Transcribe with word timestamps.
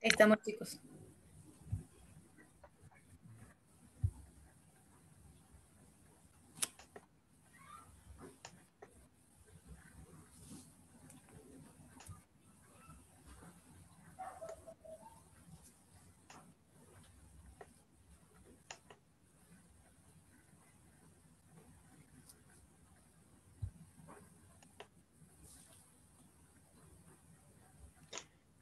Estamos 0.00 0.38
chicos. 0.42 0.80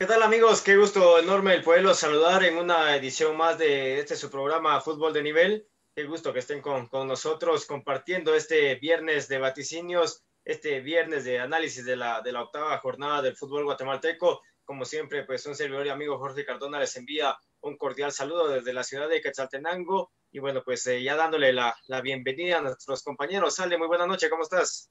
Tal 0.09 0.23
amigos? 0.23 0.63
Qué 0.63 0.75
gusto 0.75 1.19
enorme 1.19 1.53
el 1.53 1.63
poderlos 1.63 1.99
saludar 1.99 2.43
en 2.43 2.57
una 2.57 2.97
edición 2.97 3.37
más 3.37 3.59
de 3.59 3.99
este 3.99 4.17
su 4.17 4.31
programa 4.31 4.81
Fútbol 4.81 5.13
de 5.13 5.23
Nivel. 5.23 5.69
Qué 5.95 6.05
gusto 6.05 6.33
que 6.33 6.39
estén 6.39 6.63
con, 6.63 6.87
con 6.87 7.07
nosotros 7.07 7.67
compartiendo 7.67 8.35
este 8.35 8.77
viernes 8.77 9.29
de 9.29 9.37
vaticinios, 9.37 10.25
este 10.47 10.81
viernes 10.81 11.25
de 11.25 11.41
análisis 11.41 11.85
de 11.85 11.97
la, 11.97 12.23
de 12.23 12.33
la 12.33 12.41
octava 12.41 12.79
jornada 12.79 13.21
del 13.21 13.37
fútbol 13.37 13.65
guatemalteco. 13.65 14.41
Como 14.65 14.87
siempre, 14.87 15.25
pues 15.25 15.45
un 15.45 15.55
servidor 15.55 15.85
y 15.85 15.91
amigo 15.91 16.17
Jorge 16.17 16.47
Cardona 16.47 16.81
les 16.81 16.97
envía 16.97 17.37
un 17.61 17.77
cordial 17.77 18.11
saludo 18.11 18.49
desde 18.49 18.73
la 18.73 18.85
ciudad 18.85 19.11
de 19.11 19.21
Quetzaltenango. 19.21 20.11
Y 20.33 20.39
bueno, 20.39 20.63
pues 20.65 20.87
eh, 20.87 21.03
ya 21.03 21.17
dándole 21.17 21.53
la, 21.53 21.77
la 21.87 22.01
bienvenida 22.01 22.59
a 22.59 22.63
nuestros 22.63 23.03
compañeros. 23.03 23.57
Sale, 23.57 23.77
muy 23.77 23.89
buena 23.89 24.07
noche, 24.07 24.31
¿cómo 24.31 24.45
estás? 24.45 24.91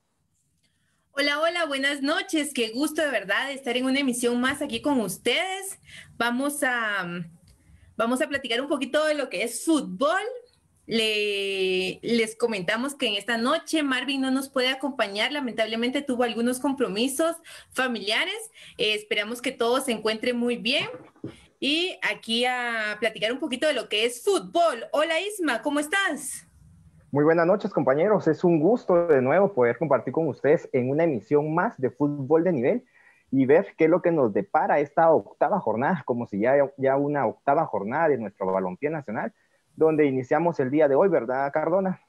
Hola, 1.20 1.39
hola, 1.39 1.66
buenas 1.66 2.03
noches. 2.03 2.52
Qué 2.53 2.70
gusto 2.70 3.02
de 3.02 3.09
verdad 3.09 3.49
estar 3.52 3.75
en 3.75 3.85
una 3.85 3.99
emisión 3.99 4.39
más 4.39 4.62
aquí 4.62 4.84
con 4.84 5.02
ustedes. 5.02 5.80
Vamos 6.16 6.62
a, 6.62 7.23
vamos 7.95 8.21
a 8.21 8.27
platicar 8.27 8.62
un 8.62 8.67
poquito 8.67 9.03
de 9.03 9.16
lo 9.16 9.27
que 9.27 9.41
es 9.41 9.66
fútbol. 9.66 10.22
Le, 10.86 12.00
les 12.03 12.36
comentamos 12.36 12.94
que 12.94 13.08
en 13.08 13.16
esta 13.16 13.36
noche 13.36 13.81
Marvin 13.81 14.22
no 14.22 14.30
nos 14.30 14.50
puede 14.50 14.67
acompañar, 14.67 15.31
lamentablemente 15.31 16.03
tuvo 16.03 16.22
algunos 16.22 16.59
compromisos 16.59 17.36
familiares. 17.72 18.38
Eh, 18.77 18.94
esperamos 18.94 19.42
que 19.42 19.52
todo 19.52 19.81
se 19.81 19.94
encuentre 19.94 20.33
muy 20.33 20.58
bien. 20.58 20.88
Y 21.59 21.97
aquí 22.03 22.45
a 22.45 22.95
platicar 22.99 23.31
un 23.31 23.39
poquito 23.39 23.66
de 23.66 23.73
lo 23.73 23.89
que 23.89 24.05
es 24.05 24.23
fútbol. 24.23 24.86
Hola 24.92 25.20
Isma, 25.20 25.64
¿cómo 25.64 25.80
estás? 25.80 26.47
Muy 27.09 27.23
buenas 27.23 27.47
noches, 27.47 27.72
compañeros. 27.72 28.27
Es 28.27 28.44
un 28.44 28.59
gusto 28.59 29.08
de 29.08 29.22
nuevo 29.22 29.53
poder 29.53 29.77
compartir 29.77 30.11
con 30.11 30.27
ustedes 30.27 30.67
en 30.73 30.89
una 30.89 31.05
emisión 31.05 31.55
más 31.55 31.80
de 31.80 31.89
fútbol 31.89 32.44
de 32.44 32.52
nivel 32.52 32.86
y 33.31 33.45
ver 33.45 33.75
qué 33.77 33.86
es 33.86 33.89
lo 33.89 34.02
que 34.02 34.11
nos 34.11 34.33
depara 34.33 34.81
esta 34.81 35.09
octava 35.11 35.58
jornada, 35.61 36.03
como 36.05 36.27
si 36.27 36.41
ya, 36.41 36.55
ya 36.75 36.97
una 36.97 37.25
octava 37.25 37.66
jornada 37.66 38.09
de 38.09 38.17
nuestro 38.17 38.47
balompié 38.47 38.89
nacional, 38.89 39.33
donde 39.77 40.05
iniciamos 40.05 40.59
el 40.59 40.69
día 40.69 40.89
de 40.89 40.95
hoy, 40.95 41.08
¿verdad, 41.08 41.49
Cardona? 41.53 42.02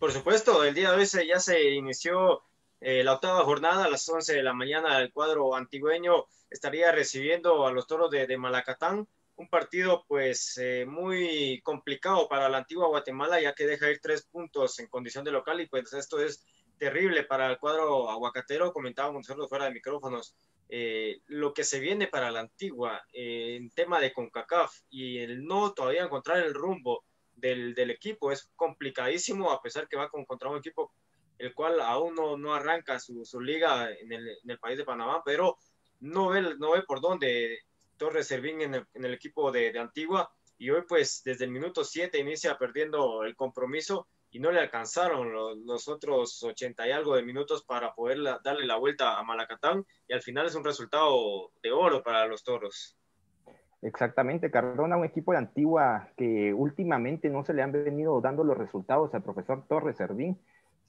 Por 0.00 0.10
supuesto, 0.10 0.64
el 0.64 0.74
día 0.74 0.90
de 0.90 0.96
hoy 0.96 1.06
ya 1.28 1.38
se 1.38 1.70
inició 1.70 2.42
eh, 2.80 3.04
la 3.04 3.12
octava 3.12 3.44
jornada 3.44 3.84
a 3.84 3.88
las 3.88 4.08
11 4.08 4.34
de 4.34 4.42
la 4.42 4.54
mañana. 4.54 4.98
El 4.98 5.12
cuadro 5.12 5.54
antigüeño 5.54 6.24
estaría 6.50 6.90
recibiendo 6.90 7.64
a 7.64 7.70
los 7.70 7.86
toros 7.86 8.10
de 8.10 8.36
Malacatán 8.36 9.06
un 9.40 9.48
partido 9.48 10.04
pues 10.06 10.58
eh, 10.58 10.84
muy 10.86 11.62
complicado 11.62 12.28
para 12.28 12.50
la 12.50 12.58
antigua 12.58 12.88
Guatemala, 12.88 13.40
ya 13.40 13.54
que 13.54 13.66
deja 13.66 13.90
ir 13.90 13.98
tres 13.98 14.26
puntos 14.26 14.78
en 14.80 14.86
condición 14.88 15.24
de 15.24 15.30
local 15.30 15.58
y 15.62 15.66
pues 15.66 15.90
esto 15.94 16.20
es 16.20 16.44
terrible 16.76 17.24
para 17.24 17.46
el 17.50 17.58
cuadro 17.58 18.10
aguacatero, 18.10 18.70
comentábamos 18.70 19.20
nosotros 19.20 19.48
fuera 19.48 19.64
de 19.64 19.72
micrófonos, 19.72 20.36
eh, 20.68 21.22
lo 21.26 21.54
que 21.54 21.64
se 21.64 21.80
viene 21.80 22.06
para 22.06 22.30
la 22.30 22.40
antigua 22.40 23.02
eh, 23.14 23.56
en 23.56 23.70
tema 23.70 23.98
de 23.98 24.12
CONCACAF 24.12 24.72
y 24.90 25.18
el 25.18 25.42
no 25.42 25.72
todavía 25.72 26.04
encontrar 26.04 26.44
el 26.44 26.52
rumbo 26.52 27.04
del, 27.34 27.74
del, 27.74 27.90
equipo 27.90 28.32
es 28.32 28.50
complicadísimo, 28.56 29.50
a 29.50 29.62
pesar 29.62 29.88
que 29.88 29.96
va 29.96 30.04
a 30.04 30.20
encontrar 30.20 30.52
un 30.52 30.58
equipo 30.58 30.92
el 31.38 31.54
cual 31.54 31.80
aún 31.80 32.14
no, 32.14 32.36
no 32.36 32.52
arranca 32.52 33.00
su, 33.00 33.24
su 33.24 33.40
liga 33.40 33.90
en 33.90 34.12
el, 34.12 34.28
en 34.28 34.50
el, 34.50 34.58
país 34.58 34.76
de 34.76 34.84
Panamá, 34.84 35.22
pero 35.24 35.56
no 36.00 36.28
ve, 36.28 36.42
no 36.58 36.72
ve 36.72 36.82
por 36.82 37.00
dónde 37.00 37.60
Torres 38.00 38.28
Servín 38.28 38.62
en 38.62 39.04
el, 39.04 39.12
equipo 39.12 39.52
de, 39.52 39.78
Antigua 39.78 40.32
y 40.56 40.70
hoy 40.70 40.84
pues 40.88 41.20
desde 41.22 41.44
el 41.44 41.50
minuto 41.50 41.84
7 41.84 42.18
inicia 42.18 42.56
perdiendo 42.56 43.24
el 43.24 43.36
compromiso 43.36 44.08
y 44.30 44.40
no 44.40 44.50
le 44.50 44.60
alcanzaron 44.60 45.30
los, 45.66 45.86
otros 45.86 46.42
80 46.42 46.88
y 46.88 46.92
algo 46.92 47.14
de 47.14 47.22
minutos 47.22 47.62
para 47.62 47.92
poder 47.92 48.18
darle 48.42 48.66
la 48.66 48.78
vuelta 48.78 49.18
a 49.18 49.22
Malacatán 49.22 49.84
y 50.08 50.14
al 50.14 50.22
final 50.22 50.46
es 50.46 50.54
un 50.54 50.64
resultado 50.64 51.50
de 51.62 51.72
oro 51.72 52.02
para 52.02 52.26
los 52.26 52.42
toros. 52.42 52.96
Exactamente, 53.82 54.50
Cardona, 54.50 54.96
un 54.96 55.04
equipo 55.04 55.32
de 55.32 55.38
Antigua 55.38 56.08
que 56.16 56.54
últimamente 56.54 57.28
no 57.28 57.44
se 57.44 57.52
le 57.52 57.60
han 57.60 57.72
venido 57.72 58.18
dando 58.22 58.44
los 58.44 58.56
resultados 58.56 59.12
al 59.12 59.22
profesor 59.22 59.66
Torres 59.68 59.98
Servín 59.98 60.40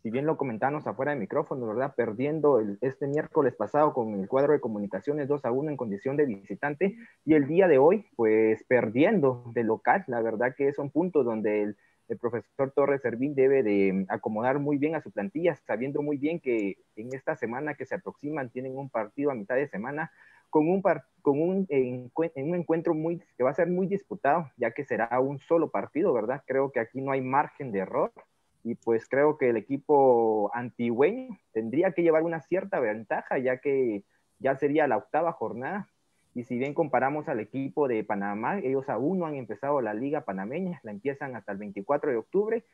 si 0.01 0.09
bien 0.09 0.25
lo 0.25 0.37
comentamos 0.37 0.87
afuera 0.87 1.13
de 1.13 1.19
micrófono, 1.19 1.67
¿verdad? 1.67 1.93
Perdiendo 1.95 2.59
el, 2.59 2.77
este 2.81 3.07
miércoles 3.07 3.55
pasado 3.55 3.93
con 3.93 4.19
el 4.19 4.27
cuadro 4.27 4.53
de 4.53 4.59
comunicaciones 4.59 5.27
2 5.27 5.45
a 5.45 5.51
1 5.51 5.69
en 5.69 5.77
condición 5.77 6.17
de 6.17 6.25
visitante 6.25 6.95
y 7.23 7.35
el 7.35 7.47
día 7.47 7.67
de 7.67 7.77
hoy, 7.77 8.07
pues 8.15 8.63
perdiendo 8.63 9.43
de 9.53 9.63
local. 9.63 10.03
La 10.07 10.21
verdad 10.21 10.55
que 10.57 10.67
es 10.67 10.79
un 10.79 10.89
punto 10.89 11.23
donde 11.23 11.61
el, 11.63 11.77
profesor 12.19 12.71
Torres 12.71 13.03
Servín 13.03 13.35
debe 13.35 13.63
de 13.63 14.05
acomodar 14.09 14.59
muy 14.59 14.77
bien 14.77 14.95
a 14.95 15.01
su 15.01 15.11
plantilla, 15.11 15.55
sabiendo 15.55 16.01
muy 16.01 16.17
bien 16.17 16.41
que 16.41 16.75
en 16.97 17.13
esta 17.13 17.37
semana 17.37 17.75
que 17.75 17.85
se 17.85 17.95
aproximan 17.95 18.49
tienen 18.49 18.77
un 18.77 18.89
partido 18.89 19.31
a 19.31 19.35
mitad 19.35 19.55
de 19.55 19.69
semana 19.69 20.11
con 20.49 20.67
un, 20.67 20.81
par, 20.81 21.05
con 21.21 21.41
un, 21.41 21.65
en 21.69 22.11
un 22.49 22.55
encuentro 22.55 22.93
muy, 22.93 23.23
que 23.37 23.45
va 23.45 23.51
a 23.51 23.53
ser 23.53 23.67
muy 23.67 23.87
disputado, 23.87 24.51
ya 24.57 24.71
que 24.71 24.83
será 24.83 25.17
un 25.21 25.39
solo 25.39 25.71
partido, 25.71 26.11
¿verdad? 26.11 26.43
Creo 26.45 26.69
que 26.73 26.81
aquí 26.81 26.99
no 26.99 27.13
hay 27.13 27.21
margen 27.21 27.71
de 27.71 27.79
error 27.79 28.11
y 28.63 28.75
pues 28.75 29.07
creo 29.07 29.37
que 29.37 29.49
el 29.49 29.57
equipo 29.57 30.51
antigüeño 30.53 31.39
tendría 31.51 31.91
que 31.91 32.03
llevar 32.03 32.23
una 32.23 32.41
cierta 32.41 32.79
ventaja 32.79 33.37
ya 33.39 33.57
que 33.57 34.03
ya 34.39 34.55
sería 34.55 34.87
la 34.87 34.97
octava 34.97 35.31
jornada 35.31 35.89
y 36.33 36.43
si 36.43 36.57
bien 36.57 36.73
comparamos 36.73 37.27
al 37.27 37.39
equipo 37.39 37.87
de 37.87 38.03
Panamá, 38.03 38.59
ellos 38.59 38.87
aún 38.87 39.19
no 39.19 39.25
han 39.25 39.35
empezado 39.35 39.81
la 39.81 39.93
liga 39.93 40.21
panameña, 40.21 40.79
la 40.83 40.91
empiezan 40.91 41.35
hasta 41.35 41.51
el 41.51 41.57
24 41.57 42.11
de 42.11 42.17
octubre 42.17 42.65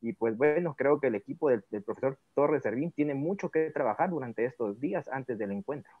y 0.00 0.12
pues 0.12 0.36
bueno, 0.36 0.74
creo 0.78 1.00
que 1.00 1.08
el 1.08 1.16
equipo 1.16 1.50
del, 1.50 1.62
profesor 1.84 2.18
Torres 2.34 2.62
Servín 2.62 2.92
tiene 2.92 3.14
mucho 3.14 3.50
que 3.50 3.70
trabajar 3.70 4.10
durante 4.10 4.44
estos 4.44 4.80
días 4.80 5.08
antes 5.08 5.38
del 5.38 5.50
encuentro. 5.50 5.92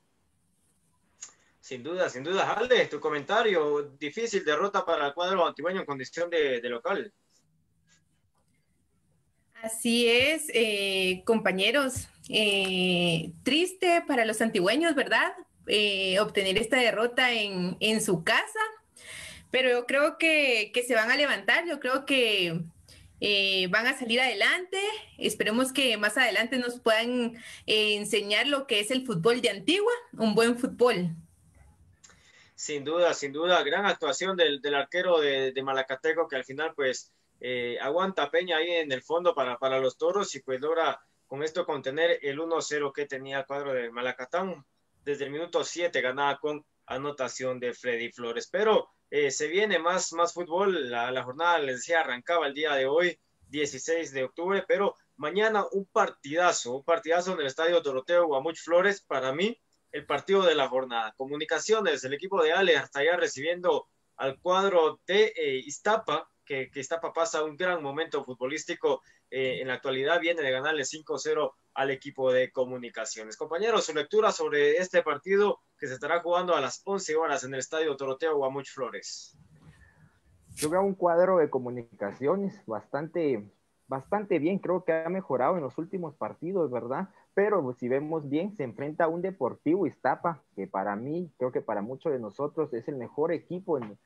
Sin 1.58 1.82
duda, 1.82 2.08
sin 2.08 2.24
duda. 2.24 2.50
Alde, 2.52 2.86
tu 2.86 3.00
comentario, 3.00 3.82
difícil 3.98 4.44
derrota 4.44 4.84
para 4.84 5.08
el 5.08 5.14
cuadro 5.14 5.46
antigueño 5.46 5.80
en 5.80 5.86
condición 5.86 6.30
de 6.30 6.60
local. 6.62 7.12
Así 9.62 10.08
es, 10.08 10.46
eh, 10.54 11.22
compañeros. 11.26 12.08
Eh, 12.28 13.32
triste 13.42 14.02
para 14.06 14.24
los 14.24 14.40
antigüeños, 14.40 14.94
¿verdad? 14.94 15.32
Eh, 15.66 16.18
obtener 16.20 16.56
esta 16.56 16.78
derrota 16.78 17.32
en, 17.32 17.76
en, 17.80 18.00
su 18.00 18.24
casa, 18.24 18.60
pero 19.50 19.68
yo 19.68 19.86
creo 19.86 20.16
que, 20.16 20.70
que, 20.72 20.82
se 20.82 20.94
van 20.94 21.10
a 21.10 21.16
levantar, 21.16 21.66
yo 21.66 21.78
creo 21.78 22.06
que 22.06 22.62
van 23.68 23.86
a 23.86 23.98
salir 23.98 24.20
adelante. 24.20 24.78
Esperemos 25.18 25.72
que 25.72 25.96
más 25.98 26.16
adelante 26.16 26.56
nos 26.56 26.80
puedan 26.80 27.34
enseñar 27.66 28.46
lo 28.46 28.66
que 28.66 28.80
es 28.80 28.90
el 28.90 29.04
fútbol 29.04 29.42
de 29.42 29.50
Antigua, 29.50 29.92
un 30.12 30.34
buen 30.34 30.56
fútbol. 30.56 31.10
Sin 32.54 32.84
duda, 32.84 33.12
sin 33.12 33.32
duda, 33.32 33.62
gran 33.62 33.84
actuación 33.84 34.36
del, 34.36 34.62
del 34.62 34.74
arquero 34.74 35.20
de, 35.20 35.52
de 35.52 35.62
Malacateco 35.62 36.28
que 36.28 36.36
al 36.36 36.44
final 36.44 36.72
pues 36.74 37.12
eh, 37.40 37.78
aguanta 37.80 38.30
Peña 38.30 38.58
ahí 38.58 38.70
en 38.70 38.92
el 38.92 39.02
fondo 39.02 39.34
para, 39.34 39.58
para 39.58 39.78
los 39.78 39.96
toros 39.96 40.34
y 40.34 40.40
pues 40.40 40.60
logra 40.60 41.00
con 41.26 41.42
esto 41.42 41.64
contener 41.64 42.18
el 42.22 42.38
1-0 42.38 42.92
que 42.92 43.06
tenía 43.06 43.40
el 43.40 43.46
cuadro 43.46 43.72
de 43.72 43.90
Malacatán. 43.90 44.64
Desde 45.04 45.24
el 45.24 45.30
minuto 45.30 45.64
7 45.64 46.00
ganaba 46.00 46.38
con 46.38 46.64
anotación 46.86 47.60
de 47.60 47.72
Freddy 47.72 48.10
Flores. 48.12 48.48
Pero 48.50 48.88
eh, 49.10 49.30
se 49.30 49.46
viene 49.48 49.78
más, 49.78 50.12
más 50.12 50.34
fútbol. 50.34 50.90
La, 50.90 51.10
la, 51.10 51.22
jornada, 51.22 51.58
les 51.58 51.76
decía, 51.76 52.00
arrancaba 52.00 52.46
el 52.46 52.54
día 52.54 52.74
de 52.74 52.86
hoy, 52.86 53.18
16 53.48 54.12
de 54.12 54.24
octubre, 54.24 54.64
pero 54.66 54.94
mañana 55.16 55.66
un 55.72 55.86
partidazo, 55.86 56.76
un 56.76 56.84
partidazo 56.84 57.32
en 57.32 57.40
el 57.40 57.46
estadio 57.46 57.80
Doroteo 57.80 58.26
Guamuch 58.26 58.58
Flores. 58.58 59.00
Para 59.02 59.32
mí, 59.32 59.56
el 59.92 60.06
partido 60.06 60.42
de 60.42 60.54
la 60.54 60.68
jornada. 60.68 61.14
Comunicaciones, 61.16 62.04
el 62.04 62.14
equipo 62.14 62.42
de 62.42 62.52
Ale 62.52 62.76
hasta 62.76 63.00
allá 63.00 63.16
recibiendo 63.16 63.88
al 64.16 64.38
cuadro 64.40 65.00
de 65.06 65.32
eh, 65.36 65.56
Iztapa 65.64 66.28
que, 66.50 66.68
que 66.68 66.80
Iztapa 66.80 67.12
pasa 67.12 67.44
un 67.44 67.56
gran 67.56 67.80
momento 67.80 68.24
futbolístico 68.24 69.02
eh, 69.30 69.60
en 69.60 69.68
la 69.68 69.74
actualidad, 69.74 70.18
viene 70.18 70.42
de 70.42 70.50
ganarle 70.50 70.82
5-0 70.82 71.52
al 71.74 71.90
equipo 71.92 72.32
de 72.32 72.50
comunicaciones. 72.50 73.36
Compañeros, 73.36 73.84
su 73.84 73.94
lectura 73.94 74.32
sobre 74.32 74.78
este 74.78 75.04
partido 75.04 75.60
que 75.78 75.86
se 75.86 75.94
estará 75.94 76.18
jugando 76.18 76.56
a 76.56 76.60
las 76.60 76.82
11 76.84 77.14
horas 77.14 77.44
en 77.44 77.54
el 77.54 77.60
estadio 77.60 77.96
Toroteo 77.96 78.36
Guamuch 78.36 78.68
Flores. 78.68 79.38
Yo 80.56 80.70
veo 80.70 80.82
un 80.82 80.96
cuadro 80.96 81.38
de 81.38 81.48
comunicaciones 81.48 82.60
bastante 82.66 83.48
bastante 83.86 84.38
bien, 84.38 84.60
creo 84.60 84.84
que 84.84 84.92
ha 84.92 85.08
mejorado 85.08 85.56
en 85.56 85.62
los 85.62 85.76
últimos 85.76 86.14
partidos, 86.14 86.70
¿verdad? 86.70 87.08
Pero 87.34 87.74
si 87.76 87.88
vemos 87.88 88.28
bien, 88.28 88.56
se 88.56 88.62
enfrenta 88.62 89.04
a 89.04 89.08
un 89.08 89.20
Deportivo 89.20 89.84
Iztapa, 89.84 90.44
que 90.54 90.68
para 90.68 90.94
mí, 90.94 91.32
creo 91.38 91.50
que 91.50 91.60
para 91.60 91.82
muchos 91.82 92.12
de 92.12 92.20
nosotros 92.20 92.72
es 92.72 92.86
el 92.86 92.94
mejor 92.94 93.32
equipo 93.32 93.78
en, 93.78 93.98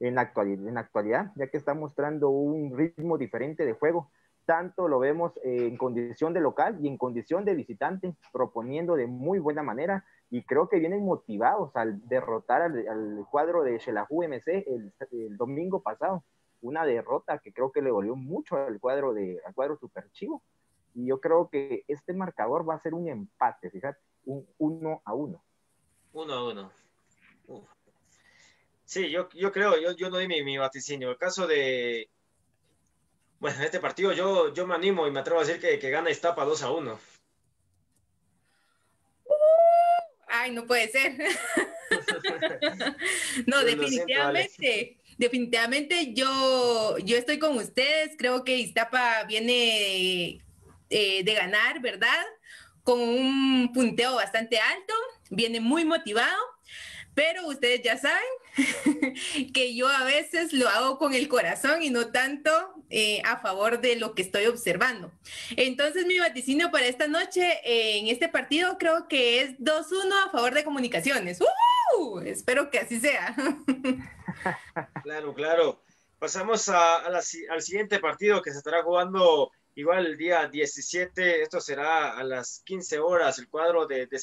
en, 0.00 0.14
la 0.14 0.22
actualidad, 0.22 1.32
ya 1.36 1.46
que 1.48 1.56
está 1.56 1.74
mostrando 1.74 2.30
un 2.30 2.76
ritmo 2.76 3.18
diferente 3.18 3.64
de 3.64 3.72
juego. 3.72 4.10
Tanto 4.44 4.86
lo 4.86 5.00
vemos 5.00 5.32
en 5.42 5.76
condición 5.76 6.32
de 6.32 6.40
local 6.40 6.78
y 6.80 6.86
en 6.86 6.96
condición 6.96 7.44
de 7.44 7.54
visitante, 7.54 8.14
proponiendo 8.32 8.94
de 8.94 9.06
muy 9.06 9.40
buena 9.40 9.62
manera 9.62 10.04
y 10.30 10.42
creo 10.44 10.68
que 10.68 10.78
vienen 10.78 11.04
motivados 11.04 11.74
al 11.74 12.06
derrotar 12.08 12.62
al, 12.62 13.26
cuadro 13.30 13.64
de 13.64 13.78
Shelahu 13.78 14.22
MC 14.22 14.64
el, 14.68 14.92
el, 15.10 15.36
domingo 15.36 15.82
pasado. 15.82 16.24
Una 16.60 16.84
derrota 16.84 17.38
que 17.38 17.52
creo 17.52 17.72
que 17.72 17.82
le 17.82 17.90
dolió 17.90 18.16
mucho 18.16 18.56
al 18.56 18.78
cuadro 18.80 19.12
de 19.14 19.40
al 19.44 19.54
cuadro 19.54 19.76
Super 19.76 20.10
Chivo. 20.12 20.42
Y 20.94 21.06
yo 21.06 21.20
creo 21.20 21.48
que 21.48 21.84
este 21.88 22.14
marcador 22.14 22.68
va 22.68 22.74
a 22.74 22.80
ser 22.80 22.94
un 22.94 23.08
empate, 23.08 23.70
fíjate, 23.70 23.98
un 24.24 24.46
uno 24.58 25.02
a 25.04 25.12
uno. 25.12 25.42
Uno 26.12 26.32
a 26.32 26.48
uno. 26.48 26.70
Sí, 28.86 29.10
yo, 29.10 29.28
yo 29.34 29.52
creo, 29.52 29.78
yo, 29.80 29.92
yo 29.96 30.08
no 30.10 30.18
di 30.18 30.28
mi, 30.28 30.42
mi 30.42 30.56
vaticinio. 30.56 31.10
El 31.10 31.18
caso 31.18 31.46
de, 31.46 32.08
bueno, 33.38 33.58
en 33.58 33.64
este 33.64 33.80
partido 33.80 34.12
yo, 34.12 34.54
yo 34.54 34.66
me 34.66 34.74
animo 34.74 35.06
y 35.06 35.10
me 35.10 35.20
atrevo 35.20 35.40
a 35.40 35.44
decir 35.44 35.60
que, 35.60 35.78
que 35.78 35.90
gana 35.90 36.10
Iztapa 36.10 36.44
2 36.44 36.62
a 36.62 36.70
1. 36.70 36.98
ay, 40.28 40.52
no 40.52 40.66
puede 40.66 40.88
ser. 40.88 41.16
no, 43.46 43.64
definitivamente. 43.64 44.98
definitivamente 45.18 46.12
yo, 46.14 46.96
yo 46.98 47.16
estoy 47.16 47.38
con 47.38 47.56
ustedes. 47.56 48.12
Creo 48.16 48.44
que 48.44 48.56
Iztapa 48.56 49.24
viene 49.24 50.40
eh, 50.90 51.24
de 51.24 51.34
ganar, 51.34 51.80
¿verdad? 51.80 52.24
Con 52.84 53.00
un 53.00 53.72
punteo 53.72 54.14
bastante 54.14 54.58
alto. 54.58 54.94
Viene 55.30 55.60
muy 55.60 55.84
motivado. 55.84 56.40
Pero 57.14 57.46
ustedes 57.48 57.82
ya 57.82 57.96
saben 57.96 58.24
que 59.54 59.74
yo 59.74 59.88
a 59.88 60.04
veces 60.04 60.52
lo 60.52 60.68
hago 60.68 60.98
con 60.98 61.14
el 61.14 61.28
corazón 61.28 61.82
y 61.82 61.90
no 61.90 62.08
tanto 62.08 62.50
eh, 62.90 63.20
a 63.24 63.38
favor 63.38 63.80
de 63.80 63.96
lo 63.96 64.14
que 64.14 64.22
estoy 64.22 64.46
observando. 64.46 65.12
Entonces 65.56 66.06
mi 66.06 66.18
vaticinio 66.18 66.70
para 66.70 66.86
esta 66.86 67.06
noche 67.06 67.60
eh, 67.64 67.98
en 67.98 68.08
este 68.08 68.28
partido 68.28 68.78
creo 68.78 69.08
que 69.08 69.42
es 69.42 69.58
2-1 69.58 70.26
a 70.26 70.30
favor 70.30 70.54
de 70.54 70.64
comunicaciones. 70.64 71.40
¡Uh! 71.40 72.20
Espero 72.20 72.70
que 72.70 72.78
así 72.78 73.00
sea. 73.00 73.34
claro, 75.02 75.34
claro. 75.34 75.82
Pasamos 76.18 76.68
al 76.68 77.22
siguiente 77.62 77.98
partido 77.98 78.40
que 78.40 78.50
se 78.50 78.58
estará 78.58 78.82
jugando 78.82 79.50
igual 79.74 80.06
el 80.06 80.16
día 80.16 80.48
17. 80.48 81.42
Esto 81.42 81.60
será 81.60 82.16
a 82.16 82.24
las 82.24 82.62
15 82.64 82.98
horas. 83.00 83.38
El 83.38 83.48
cuadro 83.48 83.86
de, 83.86 84.06
de 84.06 84.20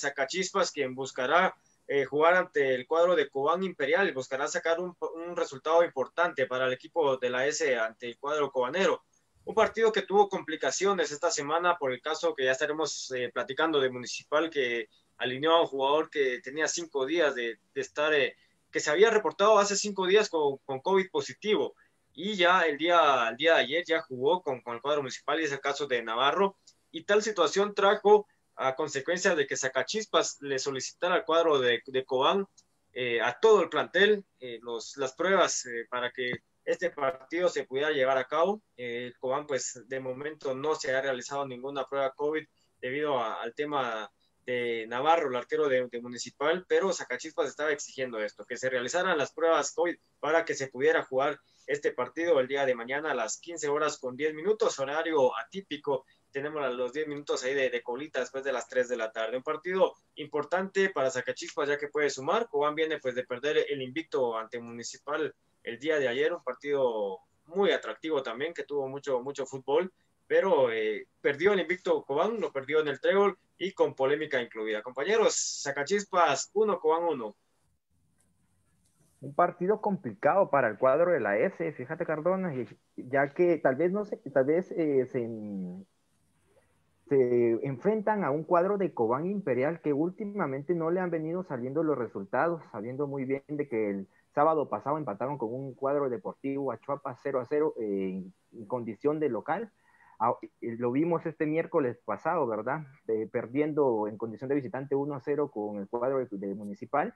quien 0.74 0.96
buscará 0.96 1.56
eh, 1.88 2.06
jugar 2.06 2.36
ante 2.36 2.76
el 2.76 2.88
cuadro 2.88 3.16
de 3.16 3.30
Cobán 3.30 3.64
Imperial 3.64 4.08
y 4.08 4.14
buscará 4.14 4.48
sacar 4.48 4.80
un, 4.80 4.96
resultado 5.36 5.84
importante 5.84 6.46
para 6.48 6.68
el 6.68 6.74
equipo 6.74 7.18
de 7.18 7.30
la 7.30 7.46
S 7.46 7.76
ante 7.78 8.08
el 8.08 8.18
cuadro 8.18 8.52
cobanero. 8.52 9.04
Un 9.46 9.54
partido 9.54 9.92
que 9.92 10.04
tuvo 10.04 10.30
complicaciones 10.30 11.12
esta 11.12 11.30
semana 11.30 11.78
por 11.78 11.92
el 11.92 12.02
caso 12.02 12.34
que 12.34 12.46
ya 12.46 12.54
estaremos 12.54 13.12
eh, 13.12 13.30
platicando 13.34 13.82
de 13.82 13.90
Municipal 13.90 14.50
que 14.50 14.88
alineó 15.18 15.56
a 15.56 15.62
un 15.62 15.68
jugador 15.68 16.10
que 16.10 16.40
tenía 16.42 16.70
cinco 16.70 17.06
días 17.06 17.36
de, 17.36 17.60
estar, 17.76 18.14
eh, 18.14 18.38
que 18.72 18.80
se 18.80 18.90
había 18.90 19.10
reportado 19.10 19.60
hace 19.60 19.76
cinco 19.76 20.08
días 20.08 20.30
con, 20.30 20.60
con, 20.60 20.80
COVID 20.80 21.10
positivo 21.12 21.76
y 22.14 22.36
ya 22.36 22.62
el 22.62 22.78
día, 22.78 23.28
el 23.30 23.36
día 23.36 23.56
de 23.56 23.62
ayer 23.62 23.84
ya 23.86 24.02
jugó 24.02 24.42
con, 24.42 24.62
con 24.62 24.76
el 24.76 24.82
cuadro 24.82 25.02
municipal 25.02 25.42
y 25.42 25.44
es 25.44 25.52
el 25.52 25.60
caso 25.60 25.86
de 25.88 26.02
Navarro 26.02 26.56
y 26.92 27.04
tal 27.04 27.22
situación 27.22 27.74
trajo 27.74 28.28
a 28.56 28.76
consecuencia 28.76 29.36
de 29.36 29.48
que 29.48 29.58
Sacachispas 29.58 30.38
le 30.42 30.60
solicitara 30.60 31.16
al 31.16 31.26
cuadro 31.26 31.60
de, 31.60 31.82
de 31.86 32.06
Cobán 32.06 32.46
eh, 32.92 33.20
a 33.22 33.40
todo 33.40 33.64
el 33.64 33.70
plantel 33.70 34.24
eh, 34.40 34.60
los, 34.62 34.98
las 34.98 35.14
pruebas 35.14 35.66
eh, 35.66 35.88
para 35.90 36.12
que 36.12 36.32
este 36.64 36.92
partido 36.92 37.50
se 37.50 37.66
pudiera 37.66 37.92
llevar 37.92 38.18
a 38.18 38.28
cabo. 38.28 38.62
El 38.78 39.18
Cobán, 39.18 39.48
pues 39.48 39.82
de 39.88 40.00
momento 40.00 40.54
no 40.54 40.76
se 40.76 40.96
ha 40.96 41.02
realizado 41.02 41.46
ninguna 41.48 41.86
prueba 41.86 42.14
COVID 42.14 42.46
debido 42.80 43.22
al 43.22 43.54
tema 43.56 44.10
de 44.46 44.86
Navarro, 44.88 45.30
el 45.30 45.36
arquero 45.36 45.68
de, 45.68 45.90
Municipal, 46.02 46.66
pero 46.68 46.92
Sacachispas 46.92 47.50
estaba 47.50 47.72
exigiendo 47.72 48.20
esto, 48.20 48.46
que 48.46 48.58
se 48.58 48.70
realizaran 48.70 49.18
las 49.18 49.34
pruebas 49.34 49.74
COVID 49.74 49.96
para 50.20 50.46
que 50.46 50.54
se 50.54 50.68
pudiera 50.68 51.04
jugar 51.04 51.40
este 51.66 51.92
partido 51.92 52.40
el 52.40 52.48
día 52.48 52.66
de 52.66 52.76
mañana 52.76 53.12
a 53.12 53.16
las 53.16 53.38
15 53.40 53.70
horas 53.70 53.98
con 53.98 54.18
10 54.18 54.34
minutos, 54.34 54.80
horario 54.80 55.32
atípico 55.38 56.06
tenemos 56.34 56.76
los 56.76 56.92
10 56.92 57.08
minutos 57.08 57.44
ahí 57.44 57.54
de, 57.54 57.70
de, 57.70 57.84
colita 57.84 58.20
después 58.20 58.44
de 58.44 58.52
las 58.52 58.68
3 58.68 58.90
de 58.90 58.98
la 58.98 59.12
tarde. 59.12 59.38
Un 59.38 59.44
partido 59.44 59.94
importante 60.16 60.90
para 60.90 61.12
Zacachispas 61.12 61.70
ya 61.70 61.78
que 61.78 61.90
puede 61.90 62.10
sumar. 62.10 62.50
Cobán 62.50 62.74
viene 62.74 62.98
pues 63.00 63.14
de 63.14 63.24
perder 63.24 63.66
el 63.70 63.82
invicto 63.84 64.36
ante 64.36 64.60
Municipal 64.60 65.34
el 65.62 65.80
día 65.80 66.00
de 66.00 66.08
ayer, 66.08 66.34
un 66.34 66.44
partido 66.44 67.20
muy 67.46 67.72
atractivo 67.72 68.24
también 68.24 68.54
que 68.54 68.64
tuvo 68.64 68.88
mucho, 68.88 69.22
mucho 69.22 69.46
fútbol, 69.46 69.94
pero 70.34 70.72
eh, 70.72 71.06
perdió 71.22 71.54
el 71.54 71.60
invicto 71.60 72.04
Cobán, 72.04 72.42
lo 72.42 72.52
perdió 72.52 72.80
en 72.80 72.88
el 72.88 73.00
trébol 73.00 73.38
y 73.56 73.72
con 73.72 73.94
polémica 73.94 74.42
incluida. 74.42 74.82
Compañeros, 74.82 75.62
Zacachispas 75.62 76.50
1, 76.56 76.80
Cobán 76.80 77.04
1. 77.04 77.36
Un 79.22 79.36
partido 79.36 79.80
complicado 79.80 80.50
para 80.50 80.70
el 80.70 80.80
cuadro 80.80 81.12
de 81.12 81.20
la 81.20 81.38
S, 81.38 81.72
fíjate 81.74 82.08
Cardona, 82.08 82.52
ya 82.96 83.32
que 83.36 83.60
tal 83.60 83.76
vez 83.76 83.92
no 83.92 84.06
sé, 84.06 84.18
tal 84.34 84.46
vez 84.46 84.72
eh, 84.72 85.06
se, 85.06 85.30
se 87.10 87.52
enfrentan 87.68 88.24
a 88.24 88.32
un 88.32 88.44
cuadro 88.44 88.80
de 88.80 88.92
Cobán 88.92 89.28
Imperial 89.28 89.82
que 89.82 89.94
últimamente 89.94 90.74
no 90.74 90.90
le 90.90 91.00
han 91.00 91.12
venido 91.12 91.44
saliendo 91.44 91.84
los 91.84 91.96
resultados, 91.96 92.64
sabiendo 92.72 93.06
muy 93.06 93.26
bien 93.26 93.44
de 93.50 93.68
que 93.68 93.92
el 93.92 94.08
sábado 94.34 94.68
pasado 94.68 94.98
empataron 94.98 95.38
con 95.38 95.54
un 95.54 95.76
cuadro 95.76 96.10
deportivo 96.10 96.72
a 96.72 96.80
Chuapa 96.80 97.20
0 97.22 97.40
a 97.40 97.46
0 97.46 97.76
en, 97.78 98.34
condición 98.68 99.20
de 99.20 99.30
local. 99.30 99.72
Ah, 100.20 100.36
lo 100.62 100.92
vimos 100.92 101.26
este 101.26 101.46
miércoles 101.46 101.98
pasado, 102.06 102.48
¿verdad? 102.48 102.86
perdiendo 103.32 104.08
en 104.08 104.18
condición 104.18 104.50
de 104.50 104.56
visitante 104.56 104.96
1 104.96 105.16
a 105.16 105.20
0 105.20 105.52
con 105.52 105.78
el 105.78 105.88
cuadro 105.88 106.26
de, 106.26 106.56
Municipal, 106.56 107.14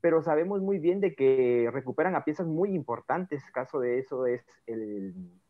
pero 0.00 0.22
sabemos 0.22 0.60
muy 0.60 0.78
bien 0.78 1.00
de 1.00 1.14
que 1.14 1.68
recuperan 1.72 2.14
a 2.14 2.24
piezas 2.24 2.46
muy 2.46 2.74
importantes. 2.74 3.42
Caso 3.52 3.80
de 3.80 3.98
eso 3.98 4.26
es 4.26 4.44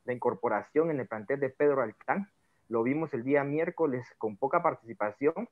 la 0.04 0.12
incorporación 0.12 0.90
en 0.90 1.00
el 1.00 1.08
plantel 1.08 1.40
de 1.40 1.50
Pedro 1.50 1.82
Altán, 1.82 2.28
lo 2.68 2.82
vimos 2.82 3.12
el 3.14 3.24
día 3.24 3.44
miércoles 3.44 4.06
con 4.18 4.36
poca 4.36 4.62
participación, 4.62 5.48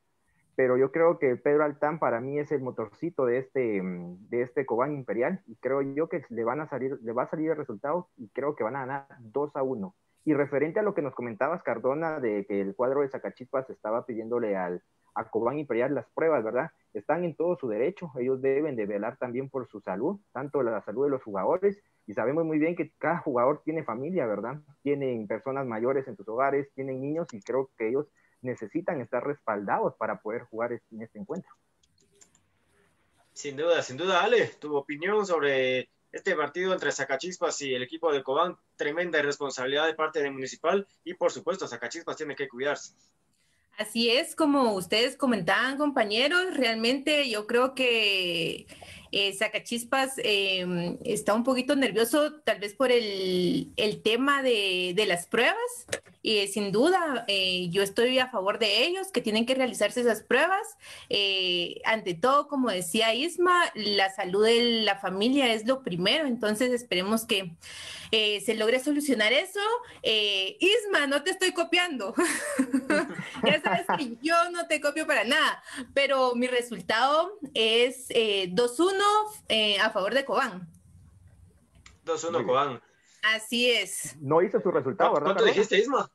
pero 0.54 0.76
yo 0.76 0.92
creo 0.92 1.18
que 1.18 1.36
Pedro 1.36 1.64
Altán 1.64 1.98
para 1.98 2.20
mí 2.20 2.38
es 2.38 2.52
el 2.52 2.62
motorcito 2.62 3.26
de 3.26 3.38
este, 3.38 3.82
de 3.82 4.42
este 4.42 4.66
Cobán 4.66 4.92
Imperial 4.92 5.42
y 5.46 5.56
creo 5.56 5.82
yo 5.82 6.08
que 6.08 6.24
le, 6.28 6.44
van 6.44 6.60
a 6.60 6.68
salir, 6.68 6.98
le 7.02 7.12
va 7.12 7.24
a 7.24 7.31
salir 7.31 7.50
el 7.50 7.56
resultado 7.56 8.08
y 8.17 8.28
creo 8.28 8.55
que 8.55 8.64
van 8.64 8.76
a 8.76 8.81
ganar 8.81 9.06
2 9.20 9.56
a 9.56 9.62
1. 9.62 9.94
Y 10.24 10.34
referente 10.34 10.81
a 10.81 10.82
lo 10.82 10.94
que 10.94 11.02
nos 11.02 11.14
comentabas, 11.14 11.62
Cardona, 11.62 12.20
de 12.20 12.46
que 12.46 12.60
el 12.60 12.74
cuadro 12.74 13.00
de 13.00 13.08
Zacachispas 13.08 13.69
estaba 13.70 14.06
pidiéndole 14.06 14.56
al, 14.56 14.82
a 15.14 15.29
Cobán 15.29 15.58
Imperial 15.58 15.94
las 15.94 16.06
pruebas, 16.14 16.44
¿verdad? 16.44 16.70
Están 16.93 17.24
en 17.24 17.34
todo 17.34 17.56
su 17.56 17.69
derecho, 17.69 18.10
ellos 18.19 18.41
deben 18.41 18.76
de 18.76 18.86
velar 18.86 19.17
también 19.17 19.50
por 19.50 19.67
su 19.69 19.81
salud, 19.81 20.20
tanto 20.32 20.62
la 20.62 20.81
salud 20.82 21.05
de 21.05 21.10
los 21.10 21.22
jugadores 21.22 21.82
y 22.06 22.14
sabemos 22.14 22.44
muy 22.44 22.58
bien 22.58 22.76
que 22.76 22.93
cada 22.98 23.19
jugador 23.19 23.62
tiene 23.64 23.84
familia, 23.84 24.26
¿verdad? 24.26 24.60
Tienen 24.82 25.26
personas 25.26 25.67
mayores 25.67 26.06
en 26.08 26.17
sus 26.17 26.29
hogares, 26.29 26.72
tienen 26.74 27.00
niños 27.00 27.26
y 27.32 27.41
creo 27.41 27.70
que 27.76 27.88
ellos 27.88 28.06
necesitan 28.43 29.00
estar 29.00 29.24
respaldados 29.24 29.94
para 29.96 30.20
poder 30.20 30.43
jugar 30.43 30.72
en 30.72 31.02
este 31.02 31.19
encuentro. 31.19 31.50
Sin 33.32 33.56
duda, 33.56 33.82
sin 33.82 33.96
duda, 33.96 34.22
Ale, 34.22 34.46
tu 34.60 34.76
opinión 34.76 35.24
sobre 35.24 35.88
este 36.12 36.36
partido 36.36 36.72
entre 36.72 36.92
Zacachispas 36.92 37.60
y 37.62 37.74
el 37.74 37.82
equipo 37.82 38.12
de 38.12 38.22
Cobán, 38.22 38.56
tremenda 38.76 39.19
irresponsabilidad 39.19 39.86
de 39.86 39.94
parte 39.94 40.22
de 40.22 40.31
Municipal 40.31 40.86
y 41.04 41.14
por 41.14 41.32
supuesto 41.32 41.66
Zacachispas 41.66 42.16
tiene 42.16 42.36
que 42.36 42.48
cuidarse. 42.48 42.94
Así 43.78 44.10
es, 44.10 44.36
como 44.36 44.74
ustedes 44.74 45.16
comentaban, 45.16 45.78
compañeros, 45.78 46.54
realmente 46.54 47.28
yo 47.31 47.46
creo 47.46 47.74
que 47.74 48.66
eh, 49.14 49.34
Sacachispas 49.34 50.14
em, 50.16 50.96
está 51.04 51.34
un 51.34 51.44
poquito 51.44 51.76
nervioso, 51.76 52.32
tal 52.44 52.58
vez 52.58 52.72
por 52.72 52.90
el, 52.90 53.70
tema 54.02 54.42
de, 54.42 55.04
las 55.06 55.26
pruebas. 55.26 55.56
Y 56.22 56.46
sin 56.46 56.72
duda, 56.72 57.24
eh, 57.28 57.69
yo 57.70 57.82
estoy 57.82 58.19
a 58.20 58.28
favor 58.28 58.58
de 58.58 58.84
ellos, 58.84 59.08
que 59.12 59.20
tienen 59.20 59.44
que 59.44 59.54
realizarse 59.54 60.00
esas 60.00 60.22
pruebas. 60.22 60.78
Eh, 61.10 61.82
ante 61.84 62.14
todo, 62.14 62.48
como 62.48 62.70
decía 62.70 63.14
Isma, 63.14 63.60
la 63.74 64.14
salud 64.14 64.46
de 64.46 64.82
la 64.82 64.98
familia 64.98 65.52
es 65.52 65.66
lo 65.66 65.82
primero, 65.82 66.26
entonces 66.26 66.72
esperemos 66.72 67.26
que 67.26 67.52
se 68.10 68.54
logre 68.54 68.78
solucionar 68.78 69.32
eso. 69.32 69.60
Isma, 70.02 71.06
no 71.06 71.22
te 71.22 71.31
estoy 71.31 71.52
copiando. 71.52 72.14
ya 73.44 73.60
sabes 73.62 73.86
que 73.98 74.16
yo 74.22 74.50
no 74.50 74.66
te 74.66 74.81
copio 74.81 75.06
para 75.06 75.24
nada, 75.24 75.62
pero 75.92 76.34
mi 76.34 76.46
resultado 76.46 77.38
es 77.54 78.08
2-1 78.10 79.01
eh, 79.48 79.78
a 79.80 79.90
favor 79.90 80.14
de 80.14 80.24
Cobán. 80.24 80.68
2-1 82.04 82.46
Cobán. 82.46 82.80
Así 83.22 83.70
es. 83.70 84.16
No 84.20 84.42
hizo 84.42 84.60
su 84.60 84.70
resultado, 84.70 85.14
¿verdad? 85.14 85.34
¿Cuánto 85.34 85.44
dijiste, 85.44 85.78
Isma? 85.78 86.10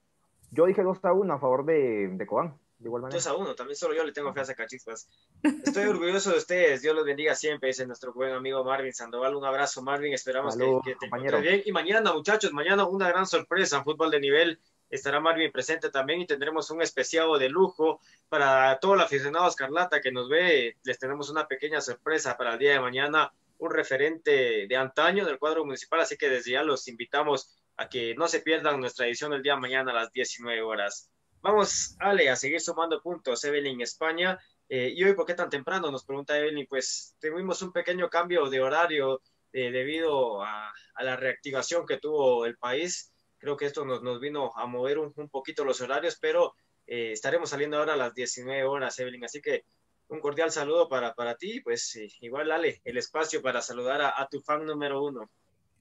Yo 0.52 0.66
dije 0.66 0.84
2 0.84 0.98
a 1.04 1.14
1 1.14 1.34
a 1.34 1.40
favor 1.40 1.66
de, 1.66 2.10
de 2.10 2.28
Cobán. 2.28 2.58
De 2.80 2.90
igual 2.90 3.02
manera. 3.02 3.18
2 3.18 3.28
a 3.28 3.36
1, 3.36 3.56
también 3.56 3.76
solo 3.76 3.96
yo 3.96 4.04
le 4.04 4.12
tengo 4.12 4.34
fe 4.34 4.42
a 4.42 4.46
Sacachispas. 4.46 5.10
Estoy 5.42 5.86
orgulloso 5.88 6.32
de 6.32 6.38
ustedes, 6.38 6.82
Dios 6.82 6.94
los 6.96 7.06
bendiga 7.06 7.34
siempre, 7.34 7.68
dice 7.70 7.88
nuestro 7.88 8.14
buen 8.14 8.34
amigo 8.34 8.64
Marvin 8.64 8.94
Sandoval. 8.94 9.36
Un 9.36 9.46
abrazo, 9.46 9.82
Marvin, 9.82 10.14
esperamos 10.14 10.54
Salud, 10.54 10.82
que, 10.84 10.92
que 10.92 10.96
te 10.96 11.10
compañero. 11.10 11.38
encuentres 11.38 11.54
bien. 11.54 11.64
Y 11.66 11.72
mañana, 11.72 12.14
muchachos, 12.14 12.52
mañana 12.54 12.86
una 12.86 13.08
gran 13.08 13.26
sorpresa 13.26 13.78
en 13.78 13.84
fútbol 13.84 14.12
de 14.12 14.20
nivel. 14.20 14.60
Estará 14.90 15.20
Marvin 15.20 15.52
presente 15.52 15.90
también 15.90 16.22
y 16.22 16.28
tendremos 16.28 16.70
un 16.72 16.82
especial 16.82 17.38
de 17.40 17.50
lujo 17.50 18.00
para 18.30 18.80
todo 18.80 18.94
el 18.94 19.02
aficionado 19.02 19.48
escarlata 19.48 20.02
que 20.02 20.12
nos 20.12 20.30
ve. 20.30 20.78
Les 20.84 20.98
tenemos 20.98 21.30
una 21.30 21.48
pequeña 21.48 21.82
sorpresa 21.82 22.38
para 22.38 22.54
el 22.54 22.60
día 22.60 22.74
de 22.74 22.80
mañana, 22.80 23.32
un 23.58 23.72
referente 23.72 24.66
de 24.68 24.76
antaño 24.76 25.26
del 25.26 25.40
cuadro 25.40 25.66
municipal, 25.66 26.00
así 26.00 26.16
que 26.16 26.30
desde 26.30 26.52
ya 26.52 26.64
los 26.64 26.88
invitamos 26.88 27.58
a 27.78 27.90
que 27.90 28.16
no 28.16 28.28
se 28.28 28.42
pierdan 28.42 28.80
nuestra 28.80 29.06
edición 29.06 29.34
el 29.34 29.44
día 29.44 29.56
de 29.56 29.62
mañana 29.62 29.92
a 29.92 29.96
las 29.96 30.12
19 30.12 30.62
horas. 30.62 31.10
Vamos, 31.42 31.96
Ale, 32.00 32.30
a 32.30 32.36
seguir 32.36 32.60
sumando 32.60 33.02
puntos. 33.02 33.44
Evelyn, 33.44 33.82
España. 33.82 34.40
Eh, 34.68 34.92
¿Y 34.96 35.04
hoy 35.04 35.14
por 35.14 35.26
qué 35.26 35.34
tan 35.34 35.50
temprano? 35.50 35.92
Nos 35.92 36.04
pregunta 36.04 36.38
Evelyn. 36.38 36.66
Pues 36.68 37.16
tuvimos 37.22 37.62
un 37.62 37.72
pequeño 37.72 38.10
cambio 38.10 38.50
de 38.50 38.60
horario 38.60 39.22
eh, 39.54 39.72
debido 39.72 40.44
a, 40.44 40.74
a, 40.96 41.04
la 41.04 41.16
reactivación 41.16 41.86
que 41.86 41.98
tuvo 41.98 42.46
el 42.46 42.58
país. 42.58 43.14
Creo 43.38 43.58
que 43.58 43.66
esto 43.66 43.86
nos, 43.86 44.02
nos 44.02 44.20
vino 44.20 44.52
a 44.56 44.66
mover 44.66 45.00
un, 45.00 45.14
un, 45.16 45.30
poquito 45.30 45.64
los 45.64 45.82
horarios, 45.82 46.18
pero 46.20 46.56
eh, 46.86 47.12
estaremos 47.12 47.50
saliendo 47.50 47.78
ahora 47.78 47.94
a 47.94 47.98
las 47.98 48.14
19 48.14 48.64
horas, 48.64 48.98
Evelyn. 49.00 49.26
Así 49.26 49.42
que 49.42 49.64
un 50.10 50.20
cordial 50.20 50.52
saludo 50.52 50.88
para, 50.88 51.14
para 51.14 51.36
ti. 51.36 51.62
Pues 51.62 51.96
eh, 51.96 52.10
igual, 52.22 52.52
Ale, 52.52 52.82
el 52.84 52.98
espacio 52.98 53.42
para 53.42 53.62
saludar 53.62 54.02
a, 54.02 54.22
a 54.22 54.28
tu 54.28 54.42
fan 54.42 54.66
número 54.66 55.04
uno. 55.04 55.30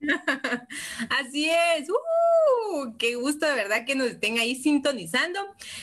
Así 1.10 1.50
es, 1.50 1.88
¡Uh! 1.88 2.96
qué 2.98 3.14
gusto 3.14 3.46
de 3.46 3.54
verdad 3.54 3.84
que 3.86 3.94
nos 3.94 4.08
estén 4.08 4.38
ahí 4.38 4.54
sintonizando. 4.54 5.40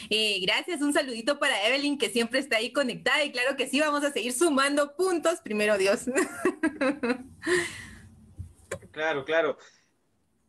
Eh, 0.09 0.39
gracias, 0.41 0.81
un 0.81 0.93
saludito 0.93 1.39
para 1.39 1.67
Evelyn 1.67 1.97
que 1.97 2.09
siempre 2.09 2.39
está 2.39 2.57
ahí 2.57 2.71
conectada 2.71 3.23
y 3.23 3.31
claro 3.31 3.55
que 3.55 3.67
sí, 3.67 3.79
vamos 3.79 4.03
a 4.03 4.11
seguir 4.11 4.33
sumando 4.33 4.95
puntos, 4.95 5.39
primero 5.41 5.77
Dios. 5.77 6.05
claro, 8.91 9.25
claro. 9.25 9.57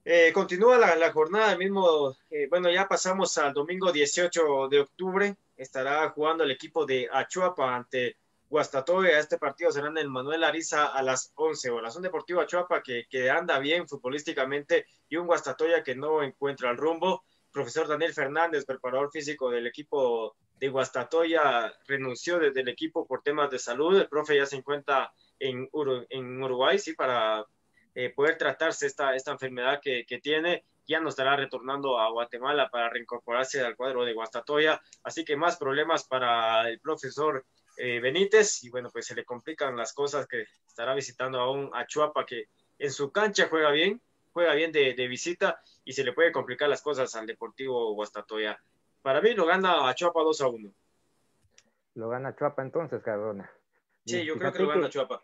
Eh, 0.06 0.32
continúa 0.34 0.76
la, 0.76 1.12
jornada, 1.12 1.56
mismo, 1.56 2.14
eh, 2.28 2.46
bueno, 2.50 2.70
ya 2.70 2.86
pasamos 2.86 3.38
al 3.38 3.54
domingo 3.54 3.90
18 3.90 4.68
de 4.68 4.80
octubre, 4.80 5.34
estará 5.56 6.10
jugando 6.10 6.44
el 6.44 6.50
equipo 6.50 6.84
de 6.84 7.08
Achuapa 7.10 7.74
ante 7.74 8.18
Guastatoya. 8.50 9.18
Este 9.18 9.38
partido 9.38 9.72
será 9.72 9.88
en 9.88 9.96
el 9.96 10.10
Manuel 10.10 10.44
Ariza 10.44 10.88
a 10.88 11.02
las 11.02 11.32
11 11.36 11.70
horas. 11.70 11.96
Un 11.96 12.02
Deportivo 12.02 12.42
Achuapa 12.42 12.82
que, 12.82 13.06
que 13.08 13.30
anda 13.30 13.58
bien 13.58 13.88
futbolísticamente 13.88 14.84
y 15.08 15.16
un 15.16 15.26
Guastatoya 15.26 15.82
que 15.82 15.94
no 15.94 16.22
encuentra 16.22 16.70
el 16.70 16.76
rumbo. 16.76 17.24
Profesor 17.50 17.88
Daniel 17.88 18.12
Fernández, 18.12 18.66
preparador 18.66 19.10
físico 19.10 19.48
del 19.48 19.66
equipo 19.66 20.36
de 20.60 20.68
Guastatoya, 20.68 21.72
renunció 21.86 22.38
desde 22.38 22.60
el 22.60 22.68
equipo 22.68 23.06
por 23.06 23.22
temas 23.22 23.50
de 23.50 23.58
salud. 23.58 23.98
El 23.98 24.08
profe 24.08 24.36
ya 24.36 24.44
se 24.44 24.56
encuentra 24.56 25.10
en, 25.38 25.70
en 26.10 26.42
Uruguay, 26.42 26.78
sí, 26.78 26.92
para 26.92 27.46
eh, 27.94 28.10
poder 28.10 28.38
tratarse 28.38 28.86
esta, 28.86 29.14
esta 29.14 29.32
enfermedad 29.32 29.80
que, 29.80 30.04
que 30.06 30.18
tiene 30.18 30.64
ya 30.86 31.00
no 31.00 31.08
estará 31.08 31.36
retornando 31.36 31.98
a 31.98 32.10
Guatemala 32.10 32.68
para 32.68 32.90
reincorporarse 32.90 33.60
al 33.62 33.76
cuadro 33.76 34.04
de 34.04 34.12
Guastatoya, 34.12 34.80
así 35.02 35.24
que 35.24 35.36
más 35.36 35.56
problemas 35.56 36.04
para 36.04 36.68
el 36.68 36.78
profesor 36.80 37.44
eh, 37.76 38.00
Benítez 38.00 38.62
y 38.64 38.70
bueno, 38.70 38.90
pues 38.90 39.06
se 39.06 39.14
le 39.14 39.24
complican 39.24 39.76
las 39.76 39.92
cosas 39.92 40.26
que 40.26 40.46
estará 40.66 40.94
visitando 40.94 41.40
aún 41.40 41.70
a 41.74 41.86
Chuapa 41.86 42.24
que 42.26 42.48
en 42.78 42.92
su 42.92 43.10
cancha 43.10 43.48
juega 43.48 43.70
bien, 43.70 44.00
juega 44.32 44.54
bien 44.54 44.72
de, 44.72 44.94
de, 44.94 45.08
visita 45.08 45.60
y 45.84 45.92
se 45.92 46.04
le 46.04 46.12
puede 46.12 46.32
complicar 46.32 46.68
las 46.68 46.82
cosas 46.82 47.14
al 47.14 47.26
Deportivo 47.26 47.94
Guastatoya. 47.94 48.60
Para 49.02 49.20
mí 49.20 49.34
lo 49.34 49.46
gana 49.46 49.88
a 49.88 49.94
Chuapa 49.94 50.22
2 50.22 50.40
a 50.40 50.48
1. 50.48 50.74
Lo 51.94 52.08
gana 52.08 52.34
Chuapa 52.36 52.62
entonces, 52.62 53.02
Cardona. 53.02 53.50
Sí, 54.04 54.24
yo 54.24 54.36
creo 54.36 54.52
que 54.52 54.62
lo 54.62 54.68
gana 54.68 54.88
Chuapa. 54.88 55.22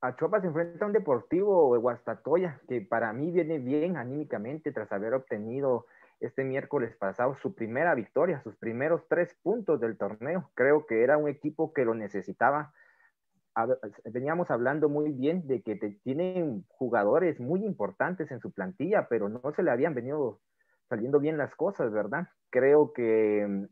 Achuapa 0.00 0.40
se 0.40 0.46
enfrenta 0.46 0.84
a 0.84 0.88
un 0.88 0.92
deportivo 0.92 1.74
de 1.74 1.80
Guastatoya, 1.80 2.60
que 2.68 2.80
para 2.80 3.12
mí 3.12 3.32
viene 3.32 3.58
bien 3.58 3.96
anímicamente 3.96 4.70
tras 4.72 4.92
haber 4.92 5.14
obtenido 5.14 5.86
este 6.20 6.44
miércoles 6.44 6.96
pasado 6.96 7.36
su 7.36 7.54
primera 7.54 7.94
victoria, 7.94 8.40
sus 8.42 8.56
primeros 8.56 9.02
tres 9.08 9.36
puntos 9.42 9.80
del 9.80 9.98
torneo. 9.98 10.50
Creo 10.54 10.86
que 10.86 11.02
era 11.02 11.16
un 11.16 11.28
equipo 11.28 11.72
que 11.72 11.84
lo 11.84 11.94
necesitaba. 11.94 12.72
Veníamos 14.04 14.52
hablando 14.52 14.88
muy 14.88 15.12
bien 15.12 15.46
de 15.48 15.62
que 15.62 15.74
te, 15.74 15.90
tienen 16.04 16.64
jugadores 16.68 17.40
muy 17.40 17.64
importantes 17.64 18.30
en 18.30 18.38
su 18.40 18.52
plantilla, 18.52 19.08
pero 19.08 19.28
no 19.28 19.52
se 19.52 19.64
le 19.64 19.72
habían 19.72 19.94
venido 19.94 20.40
saliendo 20.88 21.18
bien 21.18 21.38
las 21.38 21.54
cosas, 21.56 21.92
¿verdad? 21.92 22.28
Creo 22.50 22.92
que 22.92 23.68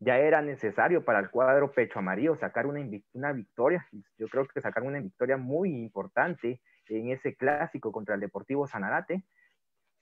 ya 0.00 0.18
era 0.18 0.42
necesario 0.42 1.04
para 1.04 1.20
el 1.20 1.30
cuadro 1.30 1.72
pecho 1.72 1.98
amarillo 1.98 2.36
sacar 2.36 2.66
una, 2.66 2.80
una, 3.12 3.32
victoria. 3.32 3.86
Yo 4.18 4.28
creo 4.28 4.46
que 4.46 4.60
sacar 4.60 4.82
una 4.82 5.00
victoria 5.00 5.36
muy 5.36 5.70
importante 5.70 6.60
en 6.88 7.10
ese 7.10 7.34
clásico 7.36 7.92
contra 7.92 8.14
el 8.14 8.20
Deportivo 8.20 8.66
Sanarate. 8.66 9.24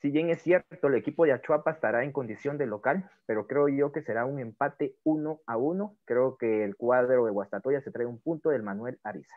Si 0.01 0.09
bien 0.09 0.29
es 0.29 0.41
cierto, 0.41 0.87
el 0.87 0.95
equipo 0.95 1.23
de 1.23 1.31
Achuapa 1.31 1.71
estará 1.71 2.03
en 2.03 2.11
condición 2.11 2.57
de 2.57 2.65
local, 2.65 3.09
pero 3.25 3.47
creo 3.47 3.69
yo 3.69 3.93
que 3.93 4.01
será 4.01 4.25
un 4.25 4.39
empate 4.39 4.95
uno 5.03 5.39
a 5.47 5.55
uno. 5.55 5.95
Creo 6.03 6.37
que 6.37 6.65
el 6.65 6.75
cuadro 6.75 7.23
de 7.25 7.31
Guastatoya 7.31 7.81
se 7.81 7.91
trae 7.91 8.05
un 8.05 8.19
punto 8.19 8.49
del 8.49 8.63
Manuel 8.63 8.99
Ariza. 9.03 9.35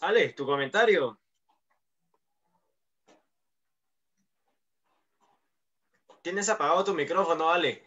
Ale, 0.00 0.32
tu 0.32 0.44
comentario. 0.44 1.20
Tienes 6.24 6.48
apagado 6.48 6.82
tu 6.84 6.94
micrófono, 6.94 7.50
Ale. 7.50 7.84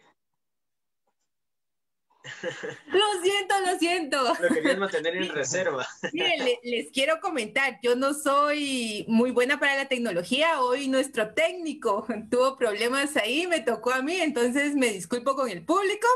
Lo 2.86 3.22
siento, 3.22 3.54
lo 3.64 3.78
siento. 3.78 4.34
Lo 4.40 4.54
querías 4.54 4.78
mantener 4.78 5.16
en 5.16 5.28
reserva. 5.30 5.88
Miren, 6.12 6.46
les 6.62 6.92
quiero 6.92 7.20
comentar, 7.20 7.80
yo 7.82 7.96
no 7.96 8.14
soy 8.14 9.04
muy 9.08 9.32
buena 9.32 9.58
para 9.58 9.74
la 9.74 9.88
tecnología. 9.88 10.60
Hoy 10.60 10.86
nuestro 10.86 11.34
técnico 11.34 12.06
tuvo 12.30 12.56
problemas 12.56 13.16
ahí, 13.16 13.48
me 13.48 13.60
tocó 13.60 13.90
a 13.90 14.02
mí, 14.02 14.14
entonces 14.20 14.76
me 14.76 14.92
disculpo 14.92 15.34
con 15.34 15.48
el 15.48 15.64
público. 15.64 16.06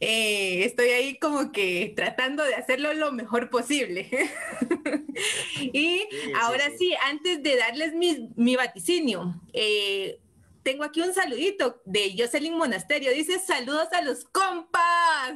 Eh, 0.00 0.64
estoy 0.64 0.88
ahí 0.88 1.18
como 1.18 1.52
que 1.52 1.92
tratando 1.94 2.44
de 2.44 2.54
hacerlo 2.54 2.94
lo 2.94 3.12
mejor 3.12 3.50
posible. 3.50 4.08
y 5.60 6.06
sí, 6.10 6.32
ahora 6.40 6.70
sí, 6.70 6.78
sí, 6.78 6.94
antes 7.04 7.42
de 7.42 7.56
darles 7.56 7.92
mi, 7.94 8.30
mi 8.36 8.56
vaticinio, 8.56 9.34
eh, 9.52 10.18
tengo 10.62 10.84
aquí 10.84 11.00
un 11.00 11.14
saludito 11.14 11.80
de 11.84 12.14
Jocelyn 12.16 12.56
Monasterio. 12.56 13.12
Dice 13.12 13.38
saludos 13.38 13.88
a 13.92 14.02
los 14.02 14.24
compas. 14.24 15.34